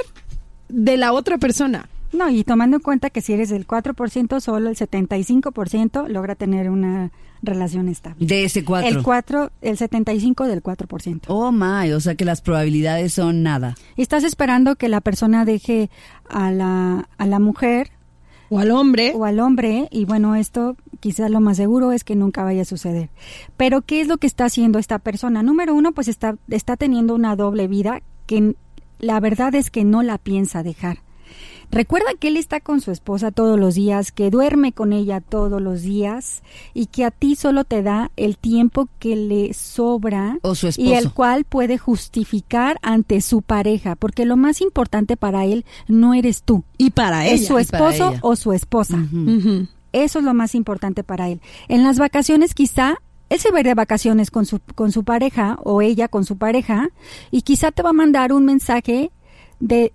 de 0.69 0.97
la 0.97 1.13
otra 1.13 1.37
persona? 1.37 1.89
No, 2.13 2.29
y 2.29 2.43
tomando 2.43 2.77
en 2.77 2.81
cuenta 2.83 3.09
que 3.09 3.21
si 3.21 3.33
eres 3.33 3.49
del 3.49 3.65
4%, 3.67 4.39
solo 4.39 4.69
el 4.69 4.75
75% 4.75 6.07
logra 6.07 6.35
tener 6.35 6.69
una 6.69 7.11
relación 7.41 7.89
estable. 7.89 8.25
De 8.25 8.43
ese 8.45 8.63
4. 8.63 8.87
El 8.89 9.03
4, 9.03 9.51
el 9.61 9.77
75 9.77 10.45
del 10.47 10.61
4%. 10.63 11.21
Oh 11.27 11.51
my, 11.51 11.91
o 11.91 11.99
sea 11.99 12.15
que 12.15 12.25
las 12.25 12.41
probabilidades 12.41 13.13
son 13.13 13.43
nada. 13.43 13.75
Estás 13.97 14.23
esperando 14.23 14.75
que 14.75 14.89
la 14.89 15.01
persona 15.01 15.43
deje 15.43 15.89
a 16.29 16.51
la, 16.51 17.09
a 17.17 17.25
la 17.25 17.39
mujer 17.39 17.89
O 18.49 18.59
al 18.59 18.71
hombre. 18.71 19.11
o 19.15 19.25
al 19.25 19.39
hombre, 19.39 19.87
y 19.91 20.05
bueno, 20.05 20.35
esto 20.35 20.77
quizás 20.99 21.29
lo 21.31 21.41
más 21.41 21.57
seguro 21.57 21.91
es 21.91 22.03
que 22.03 22.15
nunca 22.15 22.43
vaya 22.43 22.61
a 22.61 22.65
suceder. 22.65 23.09
Pero, 23.57 23.81
¿qué 23.81 23.99
es 24.01 24.07
lo 24.07 24.17
que 24.17 24.27
está 24.27 24.45
haciendo 24.45 24.79
esta 24.79 24.99
persona? 24.99 25.43
Número 25.43 25.73
uno, 25.73 25.91
pues 25.91 26.07
está, 26.07 26.35
está 26.49 26.77
teniendo 26.77 27.15
una 27.15 27.35
doble 27.35 27.67
vida 27.67 28.01
que 28.25 28.55
la 28.99 29.19
verdad 29.19 29.53
es 29.55 29.69
que 29.69 29.83
no 29.83 30.01
la 30.03 30.17
piensa 30.17 30.63
dejar. 30.63 30.99
Recuerda 31.71 32.07
que 32.19 32.27
él 32.27 32.37
está 32.37 32.59
con 32.59 32.81
su 32.81 32.91
esposa 32.91 33.31
todos 33.31 33.59
los 33.59 33.75
días, 33.75 34.11
que 34.11 34.29
duerme 34.29 34.73
con 34.73 34.93
ella 34.93 35.21
todos 35.21 35.61
los 35.61 35.81
días 35.81 36.43
y 36.73 36.85
que 36.87 37.05
a 37.05 37.11
ti 37.11 37.35
solo 37.35 37.63
te 37.63 37.81
da 37.81 38.11
el 38.15 38.37
tiempo 38.37 38.87
que 38.99 39.15
le 39.15 39.53
sobra 39.53 40.37
O 40.41 40.55
su 40.55 40.69
y 40.77 40.93
el 40.93 41.11
cual 41.11 41.45
puede 41.45 41.77
justificar 41.77 42.77
ante 42.81 43.21
su 43.21 43.41
pareja, 43.41 43.95
porque 43.95 44.25
lo 44.25 44.37
más 44.37 44.61
importante 44.61 45.17
para 45.17 45.45
él 45.45 45.65
no 45.87 46.13
eres 46.13 46.43
tú, 46.43 46.63
Y 46.77 46.91
para 46.91 47.25
es 47.27 47.41
ella. 47.41 47.47
su 47.47 47.59
y 47.59 47.65
para 47.65 47.89
esposo 47.89 48.13
o 48.21 48.35
su 48.35 48.53
esposa. 48.53 48.97
Eso 49.91 50.19
es 50.19 50.25
lo 50.25 50.33
más 50.33 50.55
importante 50.55 51.03
para 51.03 51.29
él. 51.29 51.39
En 51.67 51.83
las 51.83 51.99
vacaciones 51.99 52.53
quizá 52.53 52.95
él 53.29 53.39
se 53.39 53.51
va 53.51 53.57
a 53.57 53.59
ir 53.61 53.67
de 53.67 53.73
vacaciones 53.73 54.29
con 54.31 54.45
su, 54.45 54.59
con 54.75 54.91
su 54.91 55.03
pareja 55.03 55.57
o 55.63 55.81
ella 55.81 56.07
con 56.07 56.23
su 56.25 56.37
pareja 56.37 56.89
y 57.31 57.41
quizá 57.41 57.71
te 57.71 57.81
va 57.81 57.89
a 57.89 57.93
mandar 57.93 58.31
un 58.33 58.45
mensaje 58.45 59.11
de 59.59 59.91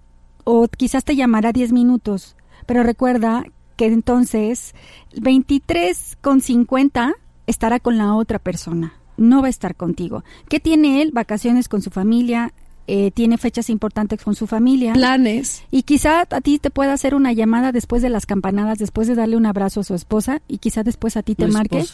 o 0.51 0.67
quizás 0.67 1.05
te 1.05 1.15
llamará 1.15 1.53
10 1.53 1.73
minutos. 1.73 2.35
Pero 2.65 2.83
recuerda 2.83 3.45
que 3.77 3.85
entonces 3.85 4.75
23 5.21 6.17
con 6.23 6.41
50 6.41 7.13
estará 7.47 7.81
con 7.81 7.99
la 7.99 8.15
otra 8.15 8.39
persona. 8.39 8.95
No 9.19 9.43
va 9.43 9.49
a 9.49 9.51
estar 9.51 9.77
contigo. 9.77 10.25
¿Qué 10.49 10.59
tiene 10.59 11.03
él? 11.03 11.11
Vacaciones 11.13 11.69
con 11.69 11.83
su 11.83 11.91
familia, 11.91 12.55
eh, 12.87 13.11
tiene 13.11 13.37
fechas 13.37 13.69
importantes 13.69 14.23
con 14.25 14.35
su 14.35 14.47
familia. 14.47 14.95
Planes. 14.95 15.65
Y 15.71 15.83
quizá 15.83 16.23
a 16.23 16.41
ti 16.41 16.59
te 16.59 16.71
pueda 16.71 16.95
hacer 16.95 17.15
una 17.15 17.35
llamada 17.35 17.71
después 17.71 18.01
de 18.01 18.09
las 18.09 18.25
campanadas, 18.25 18.79
después 18.79 19.07
de 19.07 19.17
darle 19.17 19.37
un 19.37 19.45
abrazo 19.45 19.81
a 19.81 19.85
su 19.85 19.95
esposa 19.95 20.41
y 20.49 20.59
quizá 20.59 20.83
después 20.83 21.19
a 21.19 21.23
ti 21.23 21.35
te 21.35 21.47
marque. 21.49 21.85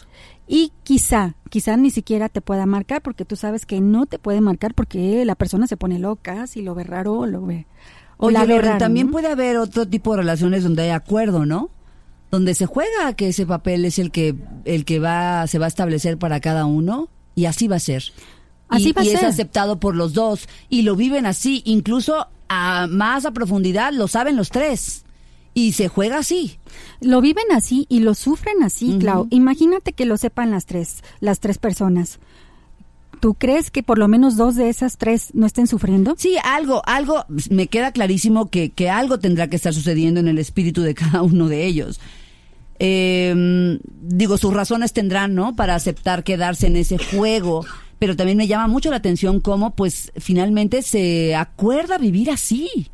Y 0.47 0.71
quizá, 0.83 1.35
quizá 1.49 1.75
ni 1.75 1.89
siquiera 1.89 2.29
te 2.29 2.39
pueda 2.39 2.65
marcar 2.65 3.01
porque 3.01 3.25
tú 3.25 3.35
sabes 3.35 3.65
que 3.65 3.81
no 3.81 4.05
te 4.05 4.17
puede 4.17 4.39
marcar 4.39 4.73
porque 4.73 5.25
la 5.25 5.35
persona 5.35 5.67
se 5.67 5.75
pone 5.75 5.99
loca, 5.99 6.47
si 6.47 6.61
lo 6.61 6.73
ve 6.73 6.85
raro 6.85 7.15
o 7.15 7.25
lo 7.25 7.45
ve. 7.45 7.67
O 8.17 8.27
Oye, 8.27 8.33
la 8.33 8.45
Loren, 8.45 8.77
también 8.77 9.07
¿no? 9.07 9.11
puede 9.11 9.27
haber 9.27 9.57
otro 9.57 9.87
tipo 9.87 10.11
de 10.11 10.17
relaciones 10.21 10.63
donde 10.63 10.83
hay 10.83 10.89
acuerdo, 10.91 11.45
¿no? 11.45 11.69
Donde 12.31 12.53
se 12.55 12.65
juega 12.65 13.13
que 13.13 13.29
ese 13.29 13.45
papel 13.45 13.85
es 13.85 13.99
el 13.99 14.11
que 14.11 14.35
el 14.65 14.85
que 14.85 14.99
va 14.99 15.45
se 15.47 15.59
va 15.59 15.65
a 15.65 15.67
establecer 15.69 16.17
para 16.17 16.39
cada 16.39 16.65
uno 16.65 17.09
y 17.35 17.45
así 17.45 17.67
va 17.67 17.75
a 17.75 17.79
ser. 17.79 18.03
Así 18.69 18.89
y, 18.89 18.91
va 18.93 19.01
a 19.01 19.05
y 19.05 19.09
es 19.09 19.19
ser. 19.19 19.29
aceptado 19.29 19.79
por 19.79 19.95
los 19.95 20.13
dos 20.13 20.47
y 20.69 20.81
lo 20.83 20.95
viven 20.95 21.25
así, 21.25 21.61
incluso 21.65 22.27
a 22.49 22.87
más 22.87 23.25
a 23.25 23.31
profundidad 23.31 23.91
lo 23.93 24.07
saben 24.07 24.35
los 24.37 24.49
tres 24.49 25.03
y 25.53 25.71
se 25.73 25.87
juega 25.87 26.17
así. 26.19 26.57
Lo 27.01 27.21
viven 27.21 27.45
así 27.51 27.85
y 27.89 27.99
lo 27.99 28.13
sufren 28.13 28.61
así, 28.63 28.89
Ujú. 28.91 28.99
Clau. 28.99 29.27
Imagínate 29.29 29.93
que 29.93 30.05
lo 30.05 30.17
sepan 30.17 30.51
las 30.51 30.65
tres, 30.65 31.03
las 31.19 31.39
tres 31.39 31.57
personas. 31.57 32.19
¿Tú 33.15 33.33
crees 33.33 33.71
que 33.71 33.83
por 33.83 33.97
lo 33.97 34.07
menos 34.07 34.37
dos 34.37 34.55
de 34.55 34.69
esas 34.69 34.97
tres 34.97 35.29
no 35.33 35.45
estén 35.45 35.67
sufriendo? 35.67 36.15
Sí, 36.17 36.37
algo, 36.43 36.81
algo, 36.85 37.25
me 37.49 37.67
queda 37.67 37.91
clarísimo 37.91 38.49
que, 38.49 38.69
que 38.69 38.89
algo 38.89 39.19
tendrá 39.19 39.47
que 39.47 39.55
estar 39.55 39.73
sucediendo 39.73 40.19
en 40.19 40.27
el 40.27 40.37
espíritu 40.37 40.81
de 40.81 40.93
cada 40.95 41.21
uno 41.21 41.47
de 41.47 41.65
ellos. 41.65 41.99
Eh, 42.79 43.79
digo, 44.01 44.37
sus 44.37 44.53
razones 44.53 44.93
tendrán, 44.93 45.33
¿no? 45.33 45.55
Para 45.55 45.75
aceptar 45.75 46.23
quedarse 46.23 46.67
en 46.67 46.75
ese 46.75 46.97
juego, 46.97 47.65
pero 47.99 48.15
también 48.15 48.37
me 48.37 48.47
llama 48.47 48.67
mucho 48.67 48.89
la 48.89 48.97
atención 48.97 49.39
cómo, 49.39 49.71
pues, 49.71 50.11
finalmente 50.17 50.81
se 50.81 51.35
acuerda 51.35 51.97
vivir 51.97 52.29
así. 52.29 52.89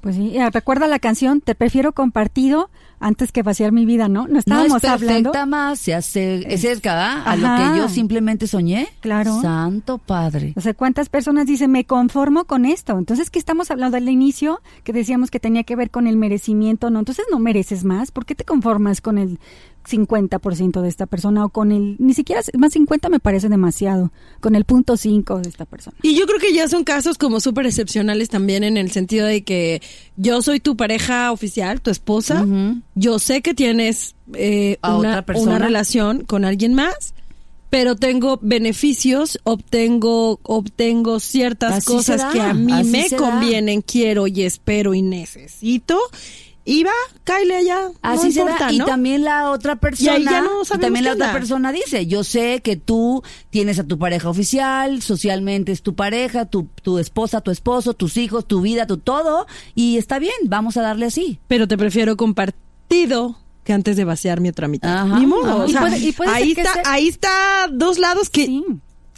Pues 0.00 0.16
sí, 0.16 0.36
eh, 0.36 0.48
recuerda 0.50 0.86
la 0.86 0.98
canción 0.98 1.42
Te 1.42 1.54
prefiero 1.54 1.92
compartido 1.92 2.70
antes 3.00 3.32
que 3.32 3.42
vaciar 3.42 3.72
mi 3.72 3.86
vida, 3.86 4.08
¿no? 4.08 4.26
No 4.26 4.34
No 4.34 4.38
estábamos 4.38 4.76
es 4.84 4.90
perfecta 4.90 5.28
hablando. 5.30 5.46
más, 5.46 5.78
se 5.80 5.94
hace, 5.94 6.52
es 6.52 6.60
cerca, 6.60 6.94
¿verdad? 6.94 7.22
A 7.24 7.36
lo 7.36 7.72
que 7.72 7.78
yo 7.78 7.88
simplemente 7.88 8.46
soñé. 8.46 8.88
Claro. 9.00 9.40
Santo 9.40 9.98
Padre. 9.98 10.52
O 10.56 10.60
sea, 10.60 10.74
¿cuántas 10.74 11.08
personas 11.08 11.46
dicen 11.46 11.70
me 11.72 11.84
conformo 11.84 12.44
con 12.44 12.64
esto? 12.66 12.96
Entonces, 12.98 13.30
¿qué 13.30 13.38
estamos 13.38 13.70
hablando 13.70 13.96
al 13.96 14.08
inicio? 14.08 14.60
Que 14.84 14.92
decíamos 14.92 15.30
que 15.30 15.40
tenía 15.40 15.64
que 15.64 15.76
ver 15.76 15.90
con 15.90 16.06
el 16.06 16.16
merecimiento, 16.16 16.90
¿no? 16.90 16.98
Entonces, 17.00 17.24
¿no 17.30 17.38
mereces 17.38 17.84
más? 17.84 18.10
¿Por 18.10 18.26
qué 18.26 18.34
te 18.34 18.44
conformas 18.44 19.00
con 19.00 19.18
el 19.18 19.38
50% 19.88 20.82
de 20.82 20.88
esta 20.88 21.06
persona 21.06 21.44
o 21.44 21.48
con 21.48 21.72
el, 21.72 21.96
ni 21.98 22.14
siquiera, 22.14 22.42
más 22.58 22.72
50 22.72 23.08
me 23.08 23.20
parece 23.20 23.48
demasiado, 23.48 24.12
con 24.40 24.54
el 24.54 24.64
punto 24.64 24.96
5 24.96 25.40
de 25.40 25.48
esta 25.48 25.64
persona? 25.64 25.96
Y 26.02 26.18
yo 26.18 26.26
creo 26.26 26.38
que 26.38 26.52
ya 26.52 26.68
son 26.68 26.84
casos 26.84 27.18
como 27.18 27.40
súper 27.40 27.66
excepcionales 27.66 28.28
también 28.28 28.64
en 28.64 28.76
el 28.76 28.90
sentido 28.90 29.26
de 29.26 29.42
que 29.42 29.82
yo 30.16 30.42
soy 30.42 30.60
tu 30.60 30.76
pareja 30.76 31.32
oficial, 31.32 31.80
tu 31.80 31.90
esposa. 31.90 32.46
Yo 32.94 33.18
sé 33.18 33.42
que 33.42 33.54
tienes 33.54 34.14
eh, 34.34 34.78
A 34.82 34.96
una, 34.96 35.10
otra 35.10 35.26
persona. 35.26 35.56
una 35.56 35.64
relación 35.64 36.24
con 36.24 36.44
alguien 36.44 36.74
más, 36.74 37.14
pero 37.70 37.96
tengo 37.96 38.38
beneficios, 38.42 39.38
obtengo, 39.44 40.40
obtengo 40.42 41.20
ciertas 41.20 41.72
Así 41.74 41.86
cosas 41.86 42.32
que 42.32 42.40
a 42.40 42.52
mí 42.52 42.72
así 42.72 42.90
me 42.90 43.10
convienen, 43.16 43.80
quiero 43.80 44.26
y 44.26 44.42
espero 44.42 44.92
y 44.92 45.02
necesito. 45.02 45.98
Y 46.64 46.84
va, 46.84 46.90
cáile 47.24 47.56
allá. 47.56 47.88
Así 48.02 48.26
no 48.26 48.32
se 48.32 48.40
importa, 48.40 48.66
da. 48.66 48.72
Y 48.72 48.78
¿no? 48.78 48.84
también 48.84 49.24
la 49.24 49.50
otra 49.50 49.76
persona. 49.76 50.12
Y 50.12 50.16
ahí 50.18 50.24
ya 50.24 50.42
no 50.42 50.62
y 50.62 50.64
sabemos 50.66 50.68
también 50.80 51.04
la 51.06 51.12
otra 51.12 51.32
persona 51.32 51.72
dice: 51.72 52.06
Yo 52.06 52.22
sé 52.22 52.60
que 52.62 52.76
tú 52.76 53.22
tienes 53.50 53.78
a 53.78 53.84
tu 53.84 53.98
pareja 53.98 54.28
oficial, 54.28 55.00
socialmente 55.02 55.72
es 55.72 55.82
tu 55.82 55.94
pareja, 55.94 56.44
tu, 56.46 56.68
tu 56.82 56.98
esposa, 56.98 57.40
tu 57.40 57.50
esposo, 57.50 57.94
tus 57.94 58.16
hijos, 58.16 58.46
tu 58.46 58.60
vida, 58.60 58.86
tu 58.86 58.98
todo. 58.98 59.46
Y 59.74 59.96
está 59.96 60.18
bien, 60.18 60.34
vamos 60.44 60.76
a 60.76 60.82
darle 60.82 61.06
así. 61.06 61.40
Pero 61.48 61.66
te 61.66 61.76
prefiero 61.78 62.16
compartido 62.16 63.36
que 63.64 63.72
antes 63.72 63.96
de 63.96 64.04
vaciar 64.04 64.40
mi 64.40 64.48
otra 64.48 64.68
mitad. 64.68 64.98
Ajá, 65.06 65.18
Ni 65.18 65.26
modo. 65.26 65.44
ajá. 65.44 65.56
o 65.56 65.66
Y 65.66 65.72
sea, 65.72 65.80
puede- 65.82 65.98
y 65.98 66.12
puede 66.12 66.30
ahí 66.30 66.54
que 66.54 66.62
está, 66.62 66.82
ahí 66.86 67.08
está 67.08 67.68
dos 67.72 67.98
lados 67.98 68.30
que 68.30 68.46
Sí. 68.46 68.64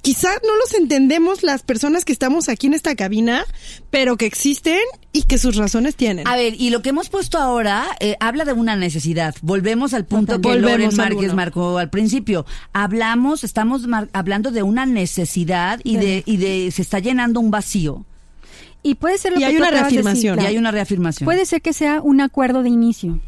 Quizá 0.02 0.28
no 0.46 0.56
los 0.58 0.74
entendemos 0.74 1.42
las 1.42 1.62
personas 1.62 2.04
que 2.04 2.12
estamos 2.12 2.48
aquí 2.48 2.66
en 2.66 2.74
esta 2.74 2.94
cabina, 2.96 3.44
pero 3.90 4.16
que 4.16 4.26
existen 4.26 4.80
y 5.12 5.22
que 5.22 5.38
sus 5.38 5.56
razones 5.56 5.94
tienen. 5.96 6.26
A 6.28 6.36
ver, 6.36 6.54
y 6.60 6.70
lo 6.70 6.82
que 6.82 6.90
hemos 6.90 7.08
puesto 7.08 7.38
ahora 7.38 7.86
eh, 8.00 8.16
habla 8.20 8.44
de 8.44 8.52
una 8.52 8.76
necesidad. 8.76 9.34
Volvemos 9.42 9.94
al 9.94 10.04
punto 10.04 10.40
que 10.40 10.48
Volvemos 10.48 10.70
Loren 10.70 10.96
Márquez 10.96 11.34
marcó 11.34 11.78
al 11.78 11.88
principio. 11.90 12.44
Hablamos, 12.72 13.44
estamos 13.44 13.86
mar- 13.86 14.08
hablando 14.12 14.50
de 14.50 14.62
una 14.62 14.84
necesidad 14.86 15.80
y 15.84 15.96
de, 15.96 16.22
y 16.26 16.36
de 16.36 16.70
se 16.72 16.82
está 16.82 16.98
llenando 16.98 17.40
un 17.40 17.50
vacío. 17.50 18.04
Y 18.82 18.96
puede 18.96 19.16
ser 19.18 19.32
lo 19.32 19.38
Y 19.38 19.40
que 19.40 19.46
hay 19.46 19.52
tú 19.52 19.58
una 19.58 19.68
acabas 19.68 19.90
de 19.92 19.96
decir, 19.98 20.04
reafirmación. 20.04 20.40
Y 20.42 20.46
hay 20.46 20.58
una 20.58 20.72
reafirmación. 20.72 21.24
Puede 21.24 21.46
ser 21.46 21.62
que 21.62 21.72
sea 21.72 22.00
un 22.02 22.20
acuerdo 22.20 22.64
de 22.64 22.68
inicio, 22.68 23.20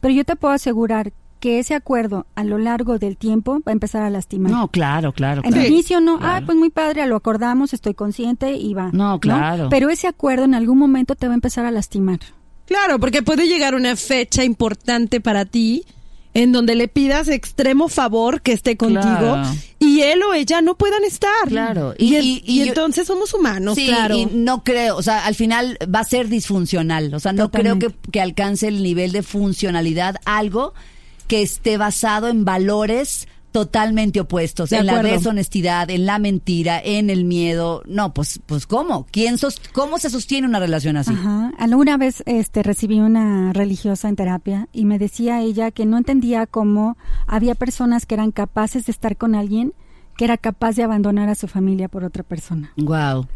pero 0.00 0.14
yo 0.14 0.24
te 0.24 0.36
puedo 0.36 0.54
asegurar 0.54 1.12
que 1.44 1.58
ese 1.58 1.74
acuerdo 1.74 2.26
a 2.36 2.42
lo 2.42 2.56
largo 2.56 2.98
del 2.98 3.18
tiempo 3.18 3.58
va 3.66 3.70
a 3.70 3.72
empezar 3.72 4.02
a 4.02 4.08
lastimar. 4.08 4.50
No, 4.50 4.68
claro, 4.68 5.12
claro. 5.12 5.42
En 5.44 5.50
claro. 5.52 5.66
el 5.66 5.70
inicio 5.74 6.00
no, 6.00 6.16
Claro. 6.18 6.34
ah, 6.36 6.42
pues 6.46 6.56
muy 6.56 6.70
padre, 6.70 7.06
lo 7.06 7.16
acordamos, 7.16 7.74
estoy 7.74 7.92
consciente 7.92 8.54
y 8.56 8.72
va. 8.72 8.88
No, 8.94 9.20
claro. 9.20 9.68
Pero 9.68 9.90
ese 9.90 10.06
acuerdo 10.06 10.44
en 10.44 10.54
algún 10.54 10.78
momento 10.78 11.16
te 11.16 11.26
va 11.26 11.34
a 11.34 11.34
empezar 11.34 11.66
a 11.66 11.70
lastimar. 11.70 12.20
Claro, 12.64 12.98
porque 12.98 13.22
puede 13.22 13.46
llegar 13.46 13.74
una 13.74 13.94
fecha 13.94 14.42
importante 14.42 15.20
para 15.20 15.44
ti 15.44 15.84
en 16.32 16.50
donde 16.50 16.76
le 16.76 16.88
pidas 16.88 17.28
extremo 17.28 17.88
favor 17.88 18.40
que 18.40 18.52
esté 18.52 18.78
contigo 18.78 19.02
Claro. 19.02 19.42
y 19.78 20.00
él 20.00 20.22
o 20.22 20.32
ella 20.32 20.62
no 20.62 20.76
puedan 20.78 21.04
estar. 21.04 21.46
Claro. 21.46 21.92
Y, 21.98 22.14
Y- 22.14 22.16
en- 22.16 22.24
y- 22.24 22.42
y 22.46 22.52
y 22.54 22.58
yo- 22.60 22.64
entonces 22.68 23.06
somos 23.06 23.34
humanos, 23.34 23.74
Sí, 23.74 23.86
claro. 23.88 24.16
y 24.16 24.24
no 24.32 24.64
creo, 24.64 24.96
o 24.96 25.02
sea, 25.02 25.26
al 25.26 25.34
final 25.34 25.76
va 25.94 26.00
a 26.00 26.04
ser 26.04 26.28
disfuncional, 26.30 27.12
o 27.12 27.20
sea, 27.20 27.34
no 27.34 27.50
Totalmente. 27.50 27.86
creo 27.88 28.00
que, 28.02 28.10
que 28.12 28.20
alcance 28.22 28.66
el 28.66 28.82
nivel 28.82 29.12
de 29.12 29.22
funcionalidad 29.22 30.16
algo 30.24 30.72
que 31.26 31.42
esté 31.42 31.76
basado 31.78 32.28
en 32.28 32.44
valores 32.44 33.26
totalmente 33.52 34.18
opuestos, 34.18 34.70
De 34.70 34.78
en 34.78 34.86
la 34.86 35.00
deshonestidad, 35.00 35.88
en 35.88 36.06
la 36.06 36.18
mentira, 36.18 36.80
en 36.82 37.08
el 37.08 37.24
miedo. 37.24 37.82
No, 37.86 38.12
pues, 38.12 38.40
pues 38.46 38.66
¿cómo? 38.66 39.06
¿Quién 39.12 39.38
sos, 39.38 39.60
¿Cómo 39.72 39.98
se 39.98 40.10
sostiene 40.10 40.48
una 40.48 40.58
relación 40.58 40.96
así? 40.96 41.12
Ajá. 41.12 41.52
Alguna 41.56 41.96
vez 41.96 42.24
este, 42.26 42.64
recibí 42.64 42.98
una 42.98 43.52
religiosa 43.52 44.08
en 44.08 44.16
terapia 44.16 44.68
y 44.72 44.86
me 44.86 44.98
decía 44.98 45.40
ella 45.40 45.70
que 45.70 45.86
no 45.86 45.98
entendía 45.98 46.46
cómo 46.48 46.96
había 47.28 47.54
personas 47.54 48.06
que 48.06 48.14
eran 48.16 48.32
capaces 48.32 48.86
de 48.86 48.92
estar 48.92 49.16
con 49.16 49.36
alguien 49.36 49.72
que 50.16 50.24
era 50.24 50.36
capaz 50.36 50.74
de 50.74 50.82
abandonar 50.82 51.28
a 51.28 51.36
su 51.36 51.46
familia 51.46 51.88
por 51.88 52.02
otra 52.02 52.24
persona. 52.24 52.72
Wow. 52.76 53.28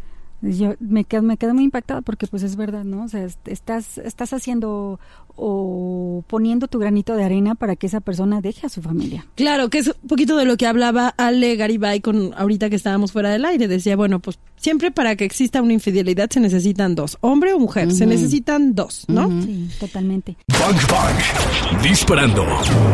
Yo 0.43 0.75
me 0.81 1.05
quedo, 1.05 1.23
me 1.23 1.37
quedo 1.37 1.55
muy 1.55 1.65
impactada 1.65 2.01
porque 2.03 2.27
pues 2.29 2.45
es 2.45 2.55
verdad, 2.55 2.85
¿no? 2.85 3.03
O 3.05 3.09
sea, 3.09 3.25
est- 3.25 3.47
estás, 3.49 3.99
estás 3.99 4.33
haciendo 4.33 5.01
o 5.39 6.25
poniendo 6.27 6.69
tu 6.69 6.79
granito 6.79 7.15
de 7.15 7.25
arena 7.25 7.55
para 7.55 7.77
que 7.77 7.87
esa 7.87 8.01
persona 8.01 8.41
deje 8.41 8.67
a 8.67 8.69
su 8.69 8.83
familia. 8.83 9.27
Claro, 9.37 9.71
que 9.71 9.79
es 9.79 9.89
un 9.89 10.09
poquito 10.09 10.37
de 10.37 10.45
lo 10.45 10.57
que 10.57 10.67
hablaba 10.67 11.15
Ale 11.17 11.57
Garibay 11.57 12.01
con 12.01 12.35
ahorita 12.37 12.69
que 12.69 12.77
estábamos 12.77 13.13
fuera 13.13 13.31
del 13.31 13.45
aire. 13.45 13.69
Decía, 13.69 13.97
bueno, 13.97 14.19
pues 14.21 14.39
siempre 14.57 14.91
para 14.91 15.17
que 15.17 15.25
exista 15.25 15.63
una 15.63 15.73
infidelidad 15.73 16.29
se 16.31 16.41
necesitan 16.41 16.95
dos, 16.95 17.17
hombre 17.21 17.53
o 17.53 17.59
mujer, 17.59 17.93
se 17.93 18.07
necesitan 18.07 18.75
dos, 18.75 19.05
¿no? 19.09 19.29
Sí, 19.43 19.69
totalmente. 19.79 20.37
Bang 20.49 20.77
Bang. 20.91 21.83
Disparando. 21.83 22.45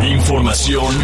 Información 0.03 0.95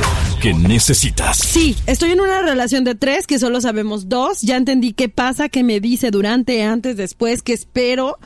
que 0.42 0.53
necesitas. 0.53 1.38
Sí, 1.38 1.76
estoy 1.87 2.11
en 2.11 2.20
una 2.20 2.42
relación 2.42 2.85
de 2.85 2.94
tres 2.94 3.26
que 3.26 3.38
solo 3.38 3.61
sabemos 3.61 4.09
dos. 4.09 4.42
Ya 4.42 4.57
entendí 4.57 4.92
qué 4.92 5.09
pasa, 5.09 5.48
qué 5.48 5.62
me 5.62 5.81
dice 5.81 6.11
durante, 6.11 6.62
antes, 6.62 6.96
después, 6.96 7.42
qué 7.42 7.53
espero. 7.53 8.18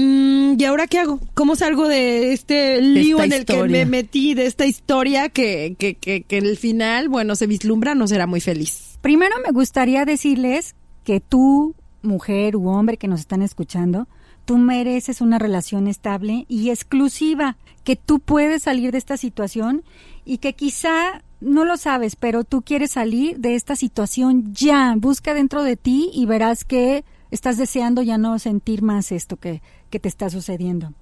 Mm, 0.00 0.58
¿Y 0.58 0.64
ahora 0.64 0.86
qué 0.86 0.98
hago? 0.98 1.20
¿Cómo 1.34 1.56
salgo 1.56 1.86
de 1.86 2.32
este 2.32 2.80
lío 2.80 3.20
esta 3.20 3.26
en 3.26 3.32
el 3.40 3.44
que 3.44 3.62
me 3.64 3.84
metí, 3.84 4.32
de 4.32 4.46
esta 4.46 4.64
historia 4.64 5.28
que, 5.28 5.76
que, 5.78 5.94
que, 5.94 6.22
que 6.22 6.38
en 6.38 6.46
el 6.46 6.56
final, 6.56 7.10
bueno, 7.10 7.36
se 7.36 7.46
vislumbra, 7.46 7.94
no 7.94 8.08
será 8.08 8.26
muy 8.26 8.40
feliz? 8.40 8.98
Primero 9.02 9.36
me 9.44 9.52
gustaría 9.52 10.06
decirles 10.06 10.74
que 11.04 11.20
tú, 11.20 11.74
mujer 12.02 12.56
u 12.56 12.68
hombre 12.68 12.96
que 12.96 13.08
nos 13.08 13.20
están 13.20 13.42
escuchando, 13.42 14.08
tú 14.46 14.56
mereces 14.56 15.20
una 15.20 15.38
relación 15.38 15.86
estable 15.86 16.46
y 16.48 16.70
exclusiva, 16.70 17.58
que 17.84 17.96
tú 17.96 18.20
puedes 18.20 18.62
salir 18.62 18.92
de 18.92 18.98
esta 18.98 19.18
situación 19.18 19.84
y 20.24 20.38
que 20.38 20.54
quizá 20.54 21.22
no 21.40 21.64
lo 21.66 21.76
sabes, 21.76 22.16
pero 22.16 22.44
tú 22.44 22.62
quieres 22.62 22.92
salir 22.92 23.38
de 23.38 23.54
esta 23.54 23.76
situación 23.76 24.54
ya. 24.54 24.94
Busca 24.96 25.34
dentro 25.34 25.62
de 25.62 25.76
ti 25.76 26.10
y 26.14 26.24
verás 26.24 26.64
que 26.64 27.04
estás 27.30 27.56
deseando 27.56 28.02
ya 28.02 28.18
no 28.18 28.38
sentir 28.38 28.82
más 28.82 29.12
esto 29.12 29.36
que, 29.36 29.62
que 29.90 30.00
te 30.00 30.08
está 30.08 30.30
sucediendo. 30.30 30.92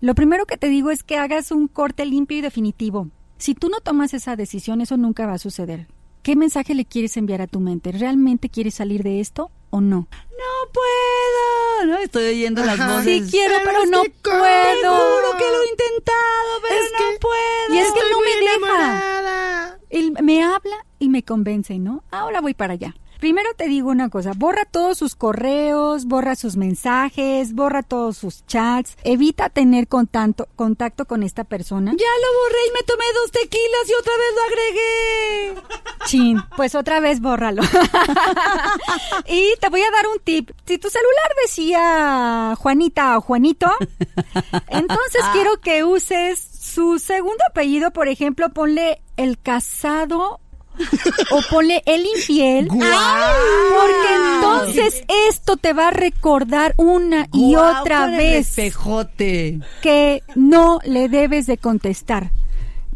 Lo 0.00 0.14
primero 0.14 0.46
que 0.46 0.56
te 0.56 0.68
digo 0.68 0.90
es 0.90 1.02
que 1.02 1.16
hagas 1.18 1.50
un 1.50 1.68
corte 1.68 2.04
limpio 2.06 2.38
y 2.38 2.40
definitivo. 2.40 3.08
Si 3.38 3.54
tú 3.54 3.68
no 3.68 3.80
tomas 3.80 4.12
esa 4.14 4.36
decisión, 4.36 4.80
eso 4.80 4.96
nunca 4.96 5.26
va 5.26 5.34
a 5.34 5.38
suceder. 5.38 5.86
¿Qué 6.22 6.36
mensaje 6.36 6.74
le 6.74 6.84
quieres 6.84 7.16
enviar 7.16 7.40
a 7.40 7.46
tu 7.46 7.60
mente? 7.60 7.92
¿Realmente 7.92 8.50
quieres 8.50 8.74
salir 8.74 9.02
de 9.02 9.20
esto 9.20 9.50
o 9.70 9.80
no? 9.80 10.06
No 10.10 10.72
puedo. 10.72 11.86
No 11.86 11.96
estoy 11.98 12.24
oyendo 12.34 12.62
las 12.64 12.76
voces. 12.78 13.04
Sí 13.24 13.30
quiero, 13.30 13.54
pero, 13.64 13.86
no 13.86 14.02
que 14.02 14.10
puedo. 14.22 14.36
Juro 14.94 15.38
que 15.38 15.44
lo 15.44 15.62
he 15.62 15.70
intentado, 15.70 16.50
pero 16.62 16.74
Es 16.74 16.92
no 16.92 16.98
que- 16.98 17.18
puedo. 17.20 17.74
Y 17.74 17.78
es 17.78 17.92
que 17.92 17.98
Estoy 18.00 18.10
no 18.12 18.18
me 18.20 18.26
deja. 18.26 18.56
enamorada. 18.56 19.78
Él 19.88 20.12
me 20.22 20.42
habla 20.44 20.86
y 20.98 21.08
me 21.08 21.22
convence, 21.22 21.78
¿no? 21.78 22.04
Ahora 22.10 22.40
voy 22.42 22.52
para 22.54 22.74
allá. 22.74 22.94
Primero 23.20 23.50
te 23.54 23.68
digo 23.68 23.90
una 23.90 24.08
cosa, 24.08 24.32
borra 24.34 24.64
todos 24.64 24.96
sus 24.96 25.14
correos, 25.14 26.06
borra 26.06 26.36
sus 26.36 26.56
mensajes, 26.56 27.52
borra 27.54 27.82
todos 27.82 28.16
sus 28.16 28.46
chats, 28.46 28.96
evita 29.04 29.50
tener 29.50 29.88
contacto, 29.88 30.48
contacto 30.56 31.04
con 31.04 31.22
esta 31.22 31.44
persona. 31.44 31.92
Ya 31.92 31.98
lo 31.98 32.40
borré 32.40 32.58
y 32.66 32.72
me 32.72 32.82
tomé 32.84 33.04
dos 33.12 33.30
tequilas 33.30 33.88
y 33.88 33.92
otra 33.92 34.12
vez 34.16 34.34
lo 34.34 34.42
agregué. 34.48 35.90
Chin, 36.06 36.38
pues 36.56 36.74
otra 36.74 37.00
vez 37.00 37.20
bórralo. 37.20 37.62
y 39.28 39.52
te 39.60 39.68
voy 39.68 39.82
a 39.82 39.90
dar 39.90 40.06
un 40.06 40.18
tip. 40.24 40.52
Si 40.64 40.78
tu 40.78 40.88
celular 40.88 41.34
decía 41.44 42.54
Juanita 42.58 43.18
o 43.18 43.20
Juanito, 43.20 43.70
entonces 44.68 45.22
quiero 45.34 45.60
que 45.60 45.84
uses 45.84 46.40
su 46.40 46.98
segundo 46.98 47.44
apellido, 47.50 47.90
por 47.90 48.08
ejemplo, 48.08 48.48
ponle 48.48 49.02
el 49.18 49.38
casado 49.38 50.40
o 51.30 51.40
ponle 51.50 51.82
el 51.86 52.06
infiel. 52.06 52.68
Porque 52.68 54.14
entonces 54.34 55.04
esto 55.28 55.56
te 55.56 55.72
va 55.72 55.88
a 55.88 55.90
recordar 55.92 56.74
una 56.76 57.26
y 57.32 57.54
Guau, 57.54 57.80
otra 57.82 58.00
con 58.00 58.10
el 58.14 58.18
vez 58.18 58.48
espejote. 58.48 59.60
que 59.82 60.22
no 60.34 60.78
le 60.84 61.08
debes 61.08 61.46
de 61.46 61.58
contestar. 61.58 62.30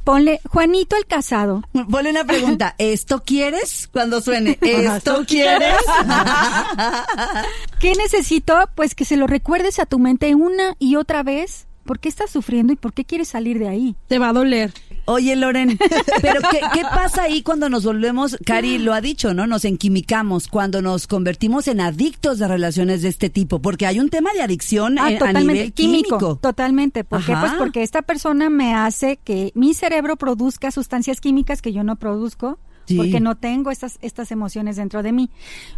Ponle 0.04 0.40
Juanito 0.50 0.96
el 0.96 1.06
casado. 1.06 1.62
Ponle 1.90 2.10
una 2.10 2.24
pregunta. 2.24 2.74
¿Esto 2.78 3.22
quieres? 3.24 3.88
Cuando 3.90 4.20
suene. 4.20 4.58
¿Esto 4.60 5.24
quieres? 5.26 5.78
¿Qué 7.80 7.94
necesito? 7.94 8.54
Pues 8.74 8.94
que 8.94 9.04
se 9.06 9.16
lo 9.16 9.26
recuerdes 9.26 9.78
a 9.78 9.86
tu 9.86 9.98
mente 9.98 10.34
una 10.34 10.76
y 10.78 10.96
otra 10.96 11.22
vez. 11.22 11.66
¿Por 11.84 12.00
qué 12.00 12.08
estás 12.08 12.30
sufriendo 12.30 12.72
y 12.72 12.76
por 12.76 12.92
qué 12.94 13.04
quieres 13.04 13.28
salir 13.28 13.58
de 13.58 13.68
ahí? 13.68 13.96
Te 14.08 14.18
va 14.18 14.28
a 14.28 14.32
doler. 14.32 14.72
Oye, 15.06 15.36
Loren, 15.36 15.78
pero 16.22 16.40
¿qué, 16.50 16.60
qué 16.72 16.82
pasa 16.82 17.24
ahí 17.24 17.42
cuando 17.42 17.68
nos 17.68 17.84
volvemos, 17.84 18.36
Cari 18.44 18.78
lo 18.78 18.94
ha 18.94 19.00
dicho, 19.00 19.34
¿no? 19.34 19.46
Nos 19.46 19.64
enquimicamos, 19.64 20.48
cuando 20.48 20.82
nos 20.82 21.06
convertimos 21.06 21.68
en 21.68 21.80
adictos 21.80 22.38
de 22.38 22.48
relaciones 22.48 23.02
de 23.02 23.08
este 23.08 23.30
tipo, 23.30 23.60
porque 23.60 23.86
hay 23.86 24.00
un 24.00 24.08
tema 24.08 24.32
de 24.32 24.42
adicción 24.42 24.98
Ah, 24.98 25.06
a 25.06 25.32
nivel 25.32 25.72
químico, 25.72 26.18
químico. 26.18 26.36
Totalmente. 26.36 27.04
¿Por 27.04 27.24
qué? 27.24 27.34
Pues 27.38 27.52
porque 27.58 27.82
esta 27.82 28.02
persona 28.02 28.50
me 28.50 28.74
hace 28.74 29.18
que 29.18 29.52
mi 29.54 29.74
cerebro 29.74 30.16
produzca 30.16 30.70
sustancias 30.70 31.20
químicas 31.20 31.62
que 31.62 31.72
yo 31.72 31.84
no 31.84 31.96
produzco. 31.96 32.58
Sí. 32.86 32.98
Porque 32.98 33.18
no 33.18 33.34
tengo 33.34 33.70
estas, 33.70 33.98
estas 34.02 34.30
emociones 34.30 34.76
dentro 34.76 35.02
de 35.02 35.10
mí. 35.10 35.30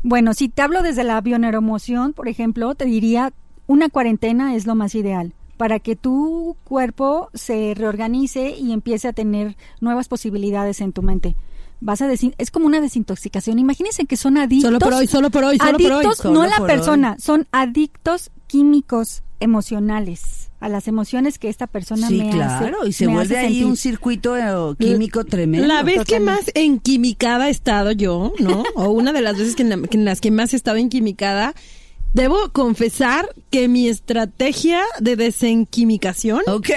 Bueno, 0.03 0.35
si 0.35 0.49
te 0.49 0.62
hablo 0.62 0.83
desde 0.83 1.05
la 1.05 1.21
bioneuromoción, 1.21 2.12
por 2.12 2.27
ejemplo, 2.27 2.75
te 2.75 2.85
diría 2.85 3.33
una 3.69 3.89
cuarentena 3.89 4.57
es 4.57 4.67
lo 4.67 4.75
más 4.75 4.97
ideal 4.97 5.33
para 5.57 5.79
que 5.81 5.97
tu 5.97 6.57
cuerpo 6.64 7.31
se 7.35 7.75
reorganice 7.75 8.51
y 8.59 8.73
empiece 8.73 9.09
a 9.09 9.12
tener 9.12 9.57
nuevas 9.81 10.09
posibilidades 10.09 10.81
en 10.81 10.92
tu 10.92 11.03
mente. 11.03 11.35
Vas 11.81 12.01
a 12.01 12.09
decir, 12.09 12.35
es 12.38 12.51
como 12.51 12.66
una 12.66 12.81
desintoxicación. 12.81 13.59
Imagínense 13.59 14.07
que 14.07 14.16
son 14.16 14.38
adictos. 14.38 14.69
Solo 14.69 14.79
por 14.79 14.95
hoy, 14.95 15.07
solo 15.07 15.31
por 15.31 15.45
hoy, 15.45 15.59
solo 15.59 15.73
por 15.79 15.81
hoy. 15.92 15.92
adictos, 15.92 16.19
Solo 16.19 16.35
no 16.42 16.47
la 16.47 16.66
persona, 16.66 17.16
son 17.19 17.47
adictos 17.53 18.31
químicos 18.47 19.23
emocionales 19.40 20.51
a 20.61 20.69
las 20.71 20.88
emociones 20.88 21.38
que 21.38 21.49
esta 21.51 21.66
persona 21.66 22.09
Sí, 22.09 22.16
me 22.16 22.29
hace. 22.31 22.37
claro, 22.37 22.87
y 22.87 22.92
se 22.92 23.07
vuelve 23.07 23.23
hace 23.37 23.37
ahí 23.38 23.45
sentir. 23.55 23.66
un 23.66 23.77
circuito 23.77 24.37
eh, 24.38 24.75
químico 24.79 25.25
tremendo. 25.25 25.66
La 25.66 25.83
vez 25.83 26.05
que 26.05 26.19
más 26.21 26.51
enquimicada 26.55 27.49
he 27.49 27.51
estado 27.51 27.92
yo, 27.92 28.33
¿no? 28.40 28.64
O 28.75 28.88
una 28.90 29.12
de 29.12 29.21
las 29.21 29.37
veces 29.37 29.55
que 29.55 29.62
en, 29.62 29.69
la- 29.69 29.87
que 29.88 29.97
en 29.99 30.05
las 30.07 30.21
que 30.23 30.31
más 30.31 30.55
he 30.55 30.57
estado 30.57 30.79
enquimicada, 30.79 31.55
Debo 32.17 32.49
confesar 32.51 33.29
que 33.51 33.69
mi 33.69 33.89
estrategia 33.89 34.81
de 35.01 35.17
desenquimicación 35.17 36.41
Ok. 36.47 36.71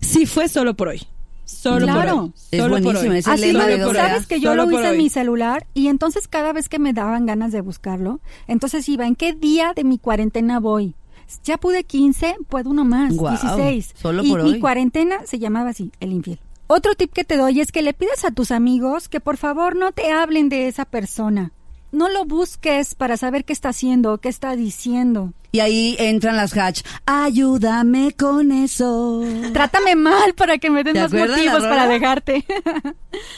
sí 0.00 0.26
fue 0.26 0.48
solo 0.48 0.74
por 0.74 0.86
hoy. 0.86 1.02
Solo 1.44 1.86
Claro. 1.86 2.10
por 2.14 2.22
hoy. 2.22 2.32
Es 2.52 2.60
Solo 2.60 2.80
por 2.80 2.96
hoy. 2.96 3.18
es 3.18 3.26
el 3.26 3.32
Así 3.32 3.46
lema 3.52 3.66
me- 3.66 3.78
de 3.78 3.94
sabes 3.94 4.26
que 4.28 4.38
yo 4.38 4.50
Solo 4.50 4.66
lo 4.66 4.70
hice 4.78 4.90
en 4.90 4.98
mi 4.98 5.08
celular 5.10 5.66
y 5.74 5.88
entonces 5.88 6.28
cada 6.28 6.52
vez 6.52 6.68
que 6.68 6.78
me 6.78 6.92
daban 6.92 7.26
ganas 7.26 7.50
de 7.50 7.62
buscarlo, 7.62 8.20
entonces 8.46 8.88
iba, 8.88 9.08
¿en 9.08 9.16
qué 9.16 9.32
día 9.32 9.72
de 9.74 9.82
mi 9.82 9.98
cuarentena 9.98 10.60
voy? 10.60 10.94
Ya 11.42 11.58
pude 11.58 11.82
15, 11.82 12.36
puedo 12.48 12.70
uno 12.70 12.84
más, 12.84 13.12
Guau, 13.16 13.36
16. 13.36 13.92
solo 14.00 14.22
y 14.22 14.30
por 14.30 14.44
mi 14.44 14.52
hoy. 14.52 14.60
cuarentena 14.60 15.16
se 15.26 15.40
llamaba 15.40 15.70
así, 15.70 15.90
el 15.98 16.12
infiel. 16.12 16.38
Otro 16.68 16.94
tip 16.94 17.12
que 17.12 17.24
te 17.24 17.36
doy 17.36 17.58
es 17.60 17.72
que 17.72 17.82
le 17.82 17.92
pides 17.92 18.24
a 18.24 18.30
tus 18.30 18.52
amigos 18.52 19.08
que 19.08 19.18
por 19.18 19.36
favor 19.36 19.74
no 19.74 19.90
te 19.90 20.12
hablen 20.12 20.48
de 20.48 20.68
esa 20.68 20.84
persona. 20.84 21.50
No 21.96 22.10
lo 22.10 22.26
busques 22.26 22.94
para 22.94 23.16
saber 23.16 23.46
qué 23.46 23.54
está 23.54 23.70
haciendo, 23.70 24.18
qué 24.18 24.28
está 24.28 24.54
diciendo. 24.54 25.32
Y 25.50 25.60
ahí 25.60 25.96
entran 25.98 26.36
las 26.36 26.54
hatch. 26.54 26.82
Ayúdame 27.06 28.12
con 28.12 28.52
eso. 28.52 29.22
Trátame 29.54 29.96
mal 29.96 30.34
para 30.34 30.58
que 30.58 30.68
me 30.68 30.84
den 30.84 30.92
¿Te 30.92 31.00
más 31.00 31.14
acuerdas 31.14 31.38
la 31.42 31.52
motivos 31.52 31.62
para 31.70 31.86
dejarte. 31.88 32.44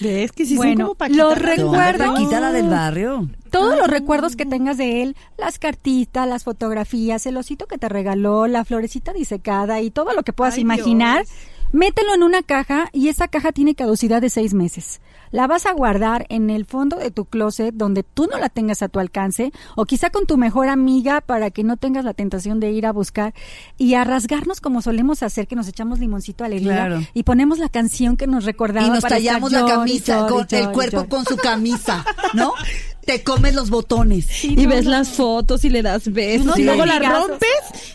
¿Ves 0.01 0.33
que 0.33 0.45
sí 0.45 0.57
son 0.57 0.65
Bueno, 0.65 0.85
como 0.87 0.95
Paquita 0.97 1.23
lo 1.23 1.29
la 1.31 1.35
del 1.37 1.45
recuerdo. 1.45 1.71
barrio? 1.71 2.05
Toma, 2.05 2.15
Paquita, 2.15 2.41
la 2.41 2.53
del 2.53 2.69
barrio. 2.69 3.29
Todos 3.51 3.79
los 3.79 3.87
recuerdos 3.87 4.35
que 4.35 4.45
tengas 4.45 4.77
de 4.77 5.03
él, 5.03 5.17
las 5.37 5.61
cartitas, 5.61 6.27
las 6.27 6.43
fotografías, 6.43 7.25
el 7.27 7.37
osito 7.37 7.67
que 7.67 7.79
te 7.79 7.89
regaló, 7.89 8.49
la 8.49 8.65
florecita 8.65 9.13
disecada 9.13 9.81
y 9.81 9.91
todo 9.93 10.13
lo 10.15 10.25
que 10.25 10.33
puedas 10.33 10.55
Ay, 10.57 10.63
imaginar, 10.63 11.25
Dios. 11.25 11.39
Mételo 11.73 12.15
en 12.15 12.23
una 12.23 12.43
caja 12.43 12.89
y 12.93 13.09
esa 13.09 13.29
caja 13.29 13.53
tiene 13.53 13.75
caducidad 13.75 14.21
de 14.21 14.31
seis 14.31 14.55
meses. 14.55 15.01
La 15.31 15.47
vas 15.47 15.67
a 15.67 15.73
guardar 15.73 16.25
en 16.31 16.49
el 16.49 16.65
fondo 16.65 16.97
de 16.97 17.11
tu 17.11 17.27
closet 17.27 17.75
donde 17.75 18.03
tú 18.03 18.27
no 18.33 18.39
la 18.39 18.49
tengas 18.49 18.83
a 18.83 18.89
tu 18.89 18.99
alcance 18.99 19.53
o 19.77 19.85
quizá 19.85 20.09
con 20.09 20.25
tu 20.27 20.39
mejor 20.39 20.69
amiga 20.69 21.21
para 21.21 21.51
que 21.51 21.65
no 21.65 21.77
tengas 21.77 22.05
la 22.05 22.15
tentación 22.15 22.61
de 22.61 22.71
ir 22.73 22.87
a 22.87 22.93
buscar 22.93 23.35
y 23.77 23.93
a 23.95 24.05
rasgarnos 24.05 24.61
como 24.63 24.81
solemos 24.81 25.23
hacer 25.23 25.47
que 25.47 25.55
nos 25.57 25.69
echamos 25.69 25.99
limoncito 25.99 26.45
a 26.45 26.49
la 26.49 26.55
herida 26.55 26.75
Claro. 26.87 27.01
y 27.13 27.25
ponemos 27.25 27.59
la 27.59 27.69
canción 27.69 28.17
que 28.17 28.27
nos 28.27 28.45
recordaba 28.47 28.87
Y 28.87 28.91
nos 28.91 29.03
para 29.03 29.17
tallamos 29.17 29.53
la 29.53 29.67
camisa, 29.67 30.27
con 30.29 30.47
el 30.51 30.71
cuerpo 30.71 31.07
con 31.09 31.25
su 31.27 31.37
camisa, 31.37 32.05
¿no? 32.33 32.53
Te 33.09 33.23
comes 33.23 33.55
los 33.55 33.71
botones. 33.71 34.45
Y 34.45 34.67
ves 34.67 34.85
las 34.85 35.09
fotos 35.09 35.65
y 35.65 35.71
le 35.71 35.81
das 35.81 36.13
besos. 36.13 36.59
Y 36.59 36.65
luego 36.65 36.85
la 36.85 36.99
rompes, 36.99 37.49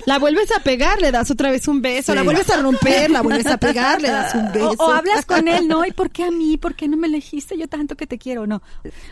la 0.07 0.17
vuelves 0.17 0.51
a 0.51 0.63
pegar, 0.63 0.99
le 0.99 1.11
das 1.11 1.29
otra 1.29 1.51
vez 1.51 1.67
un 1.67 1.83
beso. 1.83 2.15
La 2.15 2.23
vuelves 2.23 2.49
a 2.49 2.57
romper, 2.57 3.11
la 3.11 3.21
vuelves 3.21 3.45
a 3.45 3.57
pegar, 3.57 4.01
le 4.01 4.09
das 4.09 4.33
un 4.33 4.51
beso. 4.51 4.73
O, 4.79 4.87
o 4.87 4.91
hablas 4.91 5.23
con 5.27 5.47
él, 5.47 5.67
¿no? 5.67 5.85
¿Y 5.85 5.91
por 5.91 6.09
qué 6.09 6.23
a 6.23 6.31
mí? 6.31 6.57
¿Por 6.57 6.73
qué 6.73 6.87
no 6.87 6.97
me 6.97 7.05
elegiste 7.05 7.55
yo 7.59 7.67
tanto 7.67 7.95
que 7.95 8.07
te 8.07 8.17
quiero? 8.17 8.47
No. 8.47 8.63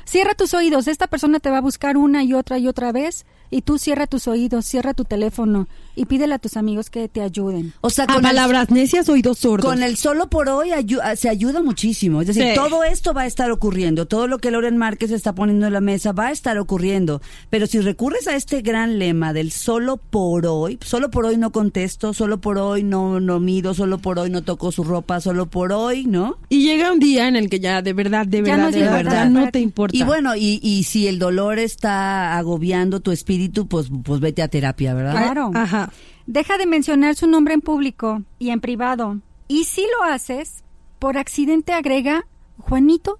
Cierra 0.03 0.33
tus 0.33 0.55
oídos. 0.55 0.87
Esta 0.87 1.05
persona 1.05 1.39
te 1.39 1.51
va 1.51 1.59
a 1.59 1.61
buscar 1.61 1.97
una 1.97 2.23
y 2.23 2.33
otra 2.33 2.57
y 2.57 2.67
otra 2.67 2.91
vez. 2.91 3.27
Y 3.51 3.61
tú 3.63 3.77
cierra 3.77 4.07
tus 4.07 4.27
oídos, 4.27 4.65
cierra 4.65 4.93
tu 4.93 5.03
teléfono 5.03 5.67
y 5.95 6.05
pídele 6.05 6.33
a 6.35 6.39
tus 6.39 6.55
amigos 6.57 6.89
que 6.89 7.09
te 7.09 7.21
ayuden. 7.21 7.73
O 7.81 7.89
sea, 7.89 8.05
A 8.05 8.07
con 8.07 8.15
el, 8.17 8.21
palabras 8.23 8.69
necias, 8.71 9.09
oídos 9.09 9.39
sordos. 9.39 9.69
con 9.69 9.83
el 9.83 9.97
solo 9.97 10.29
por 10.29 10.47
hoy 10.47 10.69
ayu- 10.69 11.01
se 11.17 11.27
ayuda 11.27 11.61
muchísimo. 11.61 12.21
Es 12.21 12.27
decir, 12.27 12.43
Sí. 12.43 12.49
todo 12.55 12.85
esto 12.85 13.13
va 13.13 13.23
a 13.23 13.25
estar 13.25 13.51
ocurriendo. 13.51 14.07
Todo 14.07 14.27
lo 14.27 14.39
que 14.39 14.51
Loren 14.51 14.77
Márquez 14.77 15.11
está 15.11 15.35
poniendo 15.35 15.67
en 15.67 15.73
la 15.73 15.81
mesa 15.81 16.13
va 16.13 16.27
a 16.27 16.31
estar 16.31 16.57
ocurriendo. 16.57 17.21
Pero 17.49 17.67
si 17.67 17.81
recurres 17.81 18.25
a 18.29 18.35
este 18.37 18.61
gran 18.61 18.97
lema 18.99 19.33
del 19.33 19.51
solo 19.51 19.97
por 19.97 20.45
hoy, 20.47 20.79
solo 20.81 21.11
por 21.11 21.25
hoy 21.25 21.35
no 21.35 21.51
contesto, 21.51 22.13
solo 22.13 22.39
por 22.39 22.57
hoy 22.57 22.83
no, 22.83 23.19
no 23.19 23.41
mido, 23.41 23.73
solo 23.73 23.97
por 23.97 24.17
hoy 24.17 24.29
no 24.29 24.43
toco 24.43 24.71
su 24.71 24.85
ropa, 24.85 25.19
solo 25.19 25.47
por 25.47 25.73
hoy, 25.73 26.05
¿no? 26.05 26.37
Y 26.47 26.63
llega 26.63 26.91
un 26.93 26.99
día 26.99 27.27
en 27.27 27.35
el 27.35 27.49
que 27.49 27.59
ya 27.59 27.81
de 27.81 27.91
verdad, 27.91 28.25
de 28.25 28.37
Ya 28.37 28.55
verdad, 28.55 28.57
no 28.57 28.71
de 28.71 28.81
verdad, 28.83 29.29
no 29.29 29.51
te 29.51 29.59
importa. 29.59 29.97
Y 29.97 30.03
bueno, 30.03 30.37
y, 30.37 30.61
y 30.63 30.83
si 30.85 31.07
el 31.07 31.19
dolor 31.19 31.59
está 31.59 32.37
agobiando 32.37 33.01
tu 33.01 33.11
espíritu, 33.11 33.40
pues, 33.49 33.89
pues 34.03 34.19
vete 34.19 34.41
a 34.41 34.47
terapia, 34.47 34.93
¿verdad? 34.93 35.11
Claro. 35.11 35.51
Ajá. 35.53 35.91
Deja 36.25 36.57
de 36.57 36.65
mencionar 36.65 37.15
su 37.15 37.27
nombre 37.27 37.53
en 37.53 37.61
público 37.61 38.23
y 38.39 38.49
en 38.49 38.61
privado. 38.61 39.19
Y 39.47 39.65
si 39.65 39.81
lo 39.81 40.11
haces, 40.11 40.63
por 40.99 41.17
accidente 41.17 41.73
agrega 41.73 42.25
Juanito 42.57 43.19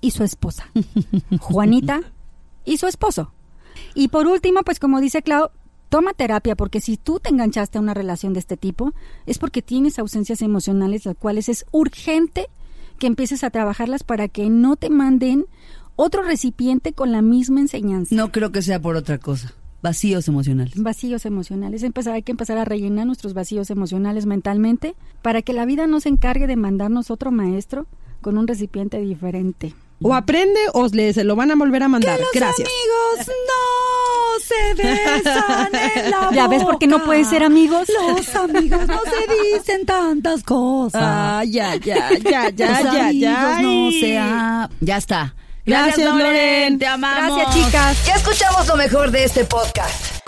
y 0.00 0.10
su 0.10 0.24
esposa. 0.24 0.70
Juanita 1.40 2.02
y 2.64 2.76
su 2.76 2.86
esposo. 2.86 3.32
Y 3.94 4.08
por 4.08 4.26
último, 4.26 4.62
pues 4.62 4.78
como 4.78 5.00
dice 5.00 5.22
Clau, 5.22 5.50
toma 5.88 6.12
terapia 6.12 6.56
porque 6.56 6.80
si 6.80 6.96
tú 6.96 7.20
te 7.20 7.30
enganchaste 7.30 7.78
a 7.78 7.80
una 7.80 7.94
relación 7.94 8.32
de 8.32 8.40
este 8.40 8.56
tipo, 8.56 8.94
es 9.26 9.38
porque 9.38 9.62
tienes 9.62 9.98
ausencias 9.98 10.42
emocionales, 10.42 11.04
las 11.04 11.16
cuales 11.16 11.48
es 11.48 11.66
urgente 11.72 12.48
que 12.98 13.06
empieces 13.06 13.44
a 13.44 13.50
trabajarlas 13.50 14.04
para 14.04 14.28
que 14.28 14.50
no 14.50 14.76
te 14.76 14.90
manden 14.90 15.46
otro 15.96 16.22
recipiente 16.22 16.92
con 16.92 17.12
la 17.12 17.22
misma 17.22 17.60
enseñanza. 17.60 18.14
No 18.14 18.32
creo 18.32 18.52
que 18.52 18.62
sea 18.62 18.80
por 18.80 18.96
otra 18.96 19.18
cosa. 19.18 19.54
Vacíos 19.82 20.28
emocionales. 20.28 20.74
Vacíos 20.76 21.24
emocionales. 21.24 21.82
Empezar, 21.82 22.14
hay 22.14 22.22
que 22.22 22.32
empezar 22.32 22.58
a 22.58 22.64
rellenar 22.64 23.06
nuestros 23.06 23.32
vacíos 23.34 23.70
emocionales 23.70 24.26
mentalmente 24.26 24.94
para 25.22 25.40
que 25.42 25.52
la 25.54 25.64
vida 25.64 25.86
no 25.86 26.00
se 26.00 26.08
encargue 26.10 26.46
de 26.46 26.56
mandarnos 26.56 27.10
otro 27.10 27.30
maestro 27.30 27.86
con 28.20 28.36
un 28.36 28.46
recipiente 28.46 28.98
diferente. 29.00 29.74
O 30.02 30.14
aprende 30.14 30.58
o 30.72 30.86
le, 30.88 31.12
se 31.12 31.24
lo 31.24 31.36
van 31.36 31.50
a 31.50 31.56
volver 31.56 31.82
a 31.82 31.88
mandar. 31.88 32.18
Gracias. 32.34 32.68
amigos 32.68 33.36
no 33.46 34.40
se 34.40 34.82
besan 34.82 35.68
en 35.74 36.10
la 36.10 36.30
Ya 36.34 36.48
ves 36.48 36.64
por 36.64 36.78
qué 36.78 36.86
no 36.86 37.04
pueden 37.04 37.24
ser 37.26 37.42
amigos. 37.42 37.86
Los 37.88 38.34
amigos 38.34 38.86
no 38.86 38.98
se 39.00 39.56
dicen 39.58 39.84
tantas 39.86 40.42
cosas. 40.42 41.02
Ah, 41.04 41.44
ya, 41.46 41.76
ya, 41.76 42.10
ya, 42.18 42.48
ya, 42.50 42.82
Los 42.82 42.82
ya, 42.94 43.06
amigos 43.08 43.20
ya. 43.20 43.62
no 43.62 43.68
Ay. 43.88 44.00
se 44.00 44.18
ha- 44.18 44.70
Ya 44.80 44.96
está. 44.96 45.34
Gracias, 45.66 46.14
Loren. 46.14 46.78
Te 46.78 46.86
amamos. 46.86 47.36
Gracias, 47.36 47.64
chicas. 47.64 48.06
Ya 48.06 48.14
escuchamos 48.14 48.66
lo 48.66 48.76
mejor 48.76 49.10
de 49.10 49.24
este 49.24 49.44
podcast. 49.44 50.09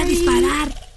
a 0.00 0.04
disparar. 0.04 0.89